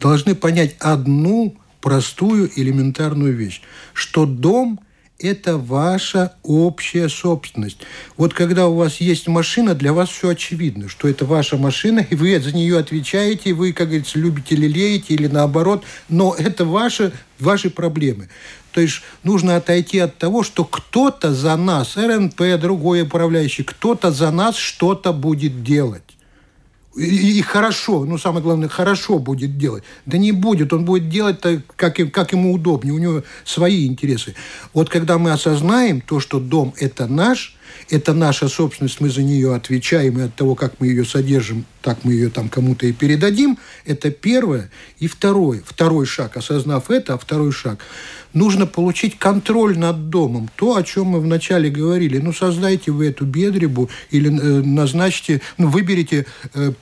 должны 0.00 0.34
понять 0.34 0.74
одну 0.78 1.54
простую 1.82 2.50
элементарную 2.56 3.36
вещь, 3.36 3.60
что 3.92 4.24
дом– 4.24 4.80
это 5.18 5.58
ваша 5.58 6.32
общая 6.42 7.10
собственность. 7.10 7.80
Вот 8.16 8.32
когда 8.32 8.68
у 8.68 8.74
вас 8.74 9.02
есть 9.02 9.28
машина, 9.28 9.74
для 9.74 9.92
вас 9.92 10.08
все 10.08 10.30
очевидно, 10.30 10.88
что 10.88 11.08
это 11.08 11.26
ваша 11.26 11.58
машина, 11.58 12.00
и 12.08 12.14
вы 12.14 12.40
за 12.40 12.52
нее 12.52 12.78
отвечаете, 12.78 13.52
вы, 13.52 13.74
как 13.74 13.88
говорится, 13.88 14.18
любите, 14.18 14.56
лелеете 14.56 15.12
или 15.12 15.26
наоборот, 15.26 15.84
но 16.08 16.34
это 16.38 16.64
ваши, 16.64 17.12
ваши 17.38 17.68
проблемы. 17.68 18.30
То 18.72 18.80
есть 18.80 19.02
нужно 19.22 19.56
отойти 19.56 19.98
от 19.98 20.18
того, 20.18 20.42
что 20.42 20.64
кто-то 20.64 21.34
за 21.34 21.56
нас, 21.56 21.96
РНП, 21.96 22.42
другой 22.60 23.02
управляющий, 23.02 23.64
кто-то 23.64 24.10
за 24.10 24.30
нас 24.30 24.56
что-то 24.56 25.12
будет 25.12 25.62
делать. 25.62 26.02
И, 26.96 27.38
и 27.38 27.42
хорошо, 27.42 28.04
ну 28.04 28.18
самое 28.18 28.42
главное, 28.42 28.68
хорошо 28.68 29.18
будет 29.18 29.56
делать. 29.56 29.84
Да 30.06 30.18
не 30.18 30.32
будет, 30.32 30.72
он 30.72 30.84
будет 30.84 31.08
делать 31.08 31.40
так, 31.40 31.60
как, 31.76 31.96
как 32.12 32.32
ему 32.32 32.52
удобнее, 32.52 32.92
у 32.92 32.98
него 32.98 33.22
свои 33.44 33.86
интересы. 33.86 34.34
Вот 34.74 34.88
когда 34.88 35.18
мы 35.18 35.30
осознаем 35.30 36.00
то, 36.00 36.18
что 36.18 36.40
дом– 36.40 36.74
это 36.78 37.06
наш, 37.06 37.56
это 37.90 38.14
наша 38.14 38.48
собственность, 38.48 39.00
мы 39.00 39.10
за 39.10 39.22
нее 39.22 39.54
отвечаем, 39.54 40.18
и 40.18 40.22
от 40.22 40.34
того, 40.34 40.54
как 40.54 40.74
мы 40.78 40.86
ее 40.86 41.04
содержим, 41.04 41.64
так 41.82 42.04
мы 42.04 42.12
ее 42.12 42.30
там 42.30 42.48
кому-то 42.48 42.86
и 42.86 42.92
передадим. 42.92 43.58
Это 43.84 44.10
первое. 44.10 44.70
И 44.98 45.08
второе. 45.08 45.62
Второй 45.64 46.06
шаг, 46.06 46.36
осознав 46.36 46.90
это, 46.90 47.14
а 47.14 47.18
второй 47.18 47.52
шаг. 47.52 47.80
Нужно 48.32 48.66
получить 48.66 49.18
контроль 49.18 49.76
над 49.76 50.08
домом. 50.08 50.48
То, 50.56 50.76
о 50.76 50.82
чем 50.82 51.06
мы 51.06 51.20
вначале 51.20 51.68
говорили. 51.68 52.18
Ну, 52.18 52.32
создайте 52.32 52.92
вы 52.92 53.08
эту 53.08 53.24
бедребу 53.24 53.90
или 54.10 54.30
э, 54.30 54.62
назначьте, 54.62 55.40
ну, 55.58 55.68
выберите 55.68 56.26
э, 56.54 56.72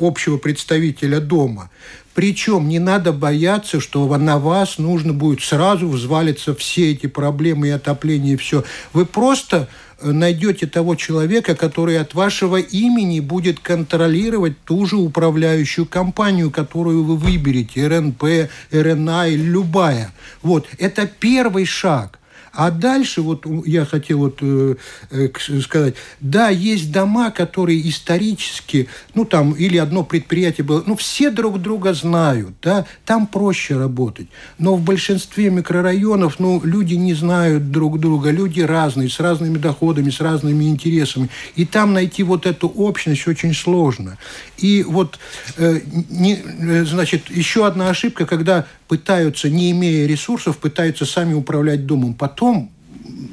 общего 0.00 0.38
представителя 0.38 1.20
дома. 1.20 1.70
Причем 2.14 2.68
не 2.68 2.78
надо 2.78 3.12
бояться, 3.12 3.80
что 3.80 4.06
на 4.16 4.38
вас 4.38 4.78
нужно 4.78 5.12
будет 5.12 5.42
сразу 5.42 5.88
взвалиться 5.88 6.54
все 6.54 6.92
эти 6.92 7.06
проблемы 7.06 7.68
и 7.68 7.70
отопление, 7.70 8.34
и 8.34 8.36
все. 8.36 8.64
Вы 8.92 9.06
просто 9.06 9.68
найдете 10.02 10.66
того 10.66 10.94
человека, 10.94 11.54
который 11.54 11.98
от 11.98 12.14
вашего 12.14 12.56
имени 12.56 13.20
будет 13.20 13.58
контролировать 13.60 14.60
ту 14.64 14.86
же 14.86 14.96
управляющую 14.96 15.86
компанию, 15.86 16.50
которую 16.50 17.04
вы 17.04 17.16
выберете, 17.16 17.88
РНП, 17.88 18.50
РНА 18.70 19.28
или 19.28 19.42
любая. 19.42 20.12
Вот, 20.42 20.66
это 20.78 21.06
первый 21.06 21.64
шаг. 21.64 22.19
А 22.52 22.70
дальше 22.70 23.22
вот 23.22 23.46
я 23.64 23.84
хотел 23.84 24.18
вот 24.18 24.38
э, 24.42 24.74
э 25.10 25.28
сказать, 25.60 25.94
да, 26.20 26.48
есть 26.48 26.90
дома, 26.90 27.30
которые 27.30 27.88
исторически, 27.88 28.88
ну 29.14 29.24
там 29.24 29.52
или 29.52 29.76
одно 29.76 30.02
предприятие 30.04 30.64
было, 30.64 30.82
ну 30.86 30.96
все 30.96 31.30
друг 31.30 31.60
друга 31.62 31.94
знают, 31.94 32.54
да, 32.62 32.86
там 33.04 33.26
проще 33.26 33.76
работать. 33.76 34.28
Но 34.58 34.74
в 34.74 34.82
большинстве 34.82 35.50
микрорайонов, 35.50 36.40
ну 36.40 36.60
люди 36.64 36.94
не 36.94 37.14
знают 37.14 37.70
друг 37.70 38.00
друга, 38.00 38.30
люди 38.30 38.60
разные, 38.60 39.08
с 39.08 39.20
разными 39.20 39.58
доходами, 39.58 40.10
с 40.10 40.20
разными 40.20 40.64
интересами, 40.64 41.30
и 41.54 41.64
там 41.64 41.92
найти 41.92 42.22
вот 42.24 42.46
эту 42.46 42.68
общность 42.68 43.28
очень 43.28 43.54
сложно. 43.54 44.18
И 44.58 44.82
вот, 44.82 45.18
э, 45.56 45.80
не, 46.10 46.34
э, 46.34 46.84
значит, 46.84 47.30
еще 47.30 47.66
одна 47.66 47.90
ошибка, 47.90 48.26
когда 48.26 48.66
пытаются, 48.88 49.48
не 49.48 49.70
имея 49.70 50.04
ресурсов, 50.06 50.58
пытаются 50.58 51.06
сами 51.06 51.32
управлять 51.32 51.86
домом. 51.86 52.12
Потом 52.12 52.39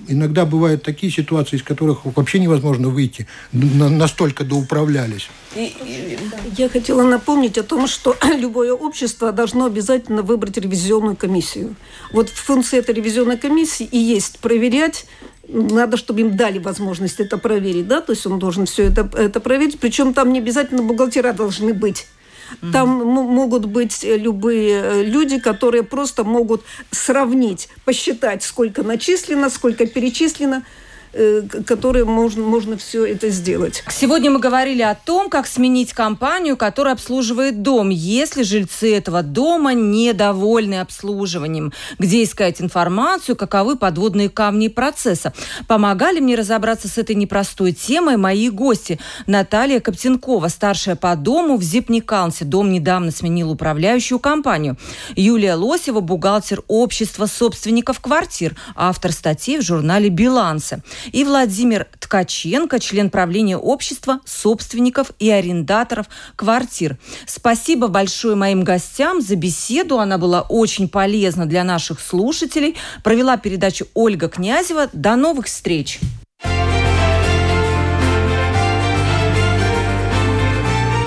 иногда 0.07 0.45
бывают 0.45 0.83
такие 0.83 1.11
ситуации, 1.11 1.57
из 1.57 1.63
которых 1.63 2.05
вообще 2.05 2.39
невозможно 2.39 2.89
выйти. 2.89 3.27
Настолько 3.51 4.43
доуправлялись. 4.43 5.29
Я 6.57 6.69
хотела 6.69 7.03
напомнить 7.03 7.57
о 7.57 7.63
том, 7.63 7.87
что 7.87 8.15
любое 8.37 8.73
общество 8.73 9.31
должно 9.31 9.65
обязательно 9.65 10.21
выбрать 10.21 10.57
ревизионную 10.57 11.15
комиссию. 11.15 11.75
Вот 12.11 12.29
функция 12.29 12.79
этой 12.79 12.95
ревизионной 12.95 13.37
комиссии 13.37 13.85
и 13.85 13.97
есть 13.97 14.39
проверять 14.39 15.05
надо, 15.47 15.95
чтобы 15.95 16.21
им 16.21 16.35
дали 16.35 16.59
возможность 16.59 17.21
это 17.21 17.37
проверить, 17.37 17.87
да, 17.87 18.01
то 18.01 18.11
есть 18.11 18.25
он 18.25 18.37
должен 18.37 18.65
все 18.65 18.83
это, 18.83 19.09
это 19.17 19.39
проверить, 19.39 19.79
причем 19.79 20.13
там 20.13 20.33
не 20.33 20.39
обязательно 20.39 20.83
бухгалтера 20.83 21.31
должны 21.31 21.73
быть. 21.73 22.07
Там 22.71 22.89
могут 22.89 23.65
быть 23.65 24.03
э, 24.03 24.17
любые 24.17 24.81
э, 24.81 25.03
люди, 25.03 25.39
которые 25.39 25.83
просто 25.83 26.23
могут 26.23 26.63
сравнить, 26.91 27.69
посчитать, 27.85 28.43
сколько 28.43 28.83
начислено, 28.83 29.49
сколько 29.49 29.85
перечислено. 29.85 30.63
Э, 31.19 31.41
которые 31.65 32.05
можно, 32.05 32.43
можно 32.43 32.77
все 32.77 33.03
это 33.03 33.29
сделать. 33.29 33.83
Сегодня 33.89 34.29
мы 34.29 34.39
говорили 34.39 34.83
о 34.83 34.93
том, 34.93 35.31
как 35.31 35.47
сменить 35.47 35.91
компанию, 35.91 36.55
которая 36.55 36.93
обслуживает 36.93 37.63
дом, 37.63 37.89
если 37.89 38.43
жильцы 38.43 38.95
этого 38.95 39.23
дома 39.23 39.73
недовольны 39.73 40.79
обслуживанием. 40.79 41.73
Где 41.97 42.23
искать 42.23 42.61
информацию, 42.61 43.35
каковы 43.35 43.77
подводные 43.77 44.29
камни 44.29 44.67
процесса. 44.67 45.33
Помогали 45.67 46.19
мне 46.19 46.35
разобраться 46.35 46.87
с 46.87 46.99
этой 46.99 47.15
непростой 47.15 47.71
темой 47.71 48.17
мои 48.17 48.51
гости. 48.51 48.99
Наталья 49.25 49.79
Коптенкова, 49.79 50.49
старшая 50.49 50.95
по 50.95 51.15
дому 51.15 51.57
в 51.57 51.63
Зипникалнсе. 51.63 52.45
Дом 52.45 52.71
недавно 52.71 53.09
сменил 53.09 53.49
управляющую 53.49 54.19
компанию. 54.19 54.77
Юлия 55.15 55.55
Лосева, 55.55 55.99
бухгалтер 55.99 56.61
общества 56.67 57.25
собственников 57.25 58.01
квартир, 58.01 58.55
автор 58.75 59.11
статей 59.11 59.57
в 59.57 59.63
журнале 59.63 60.09
«Билансы» 60.09 60.83
и 61.11 61.23
Владимир 61.23 61.87
Ткаченко, 61.99 62.79
член 62.79 63.09
правления 63.09 63.57
общества 63.57 64.19
собственников 64.25 65.11
и 65.19 65.29
арендаторов 65.29 66.07
квартир. 66.35 66.97
Спасибо 67.25 67.87
большое 67.87 68.35
моим 68.35 68.63
гостям 68.63 69.21
за 69.21 69.35
беседу. 69.35 69.99
Она 69.99 70.17
была 70.17 70.41
очень 70.41 70.87
полезна 70.89 71.45
для 71.45 71.63
наших 71.63 71.99
слушателей. 71.99 72.75
Провела 73.03 73.37
передачу 73.37 73.87
Ольга 73.93 74.29
Князева. 74.29 74.89
До 74.93 75.15
новых 75.15 75.47
встреч! 75.47 75.99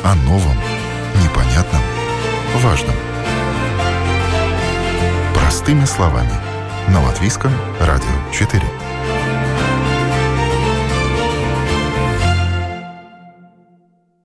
О 0.03 0.15
новом, 0.25 0.57
непонятном, 1.23 1.83
важном. 2.57 2.95
Простыми 5.35 5.85
словами. 5.85 6.33
На 6.89 7.01
Латвийском 7.05 7.53
радио 7.81 8.33
4. 8.33 8.90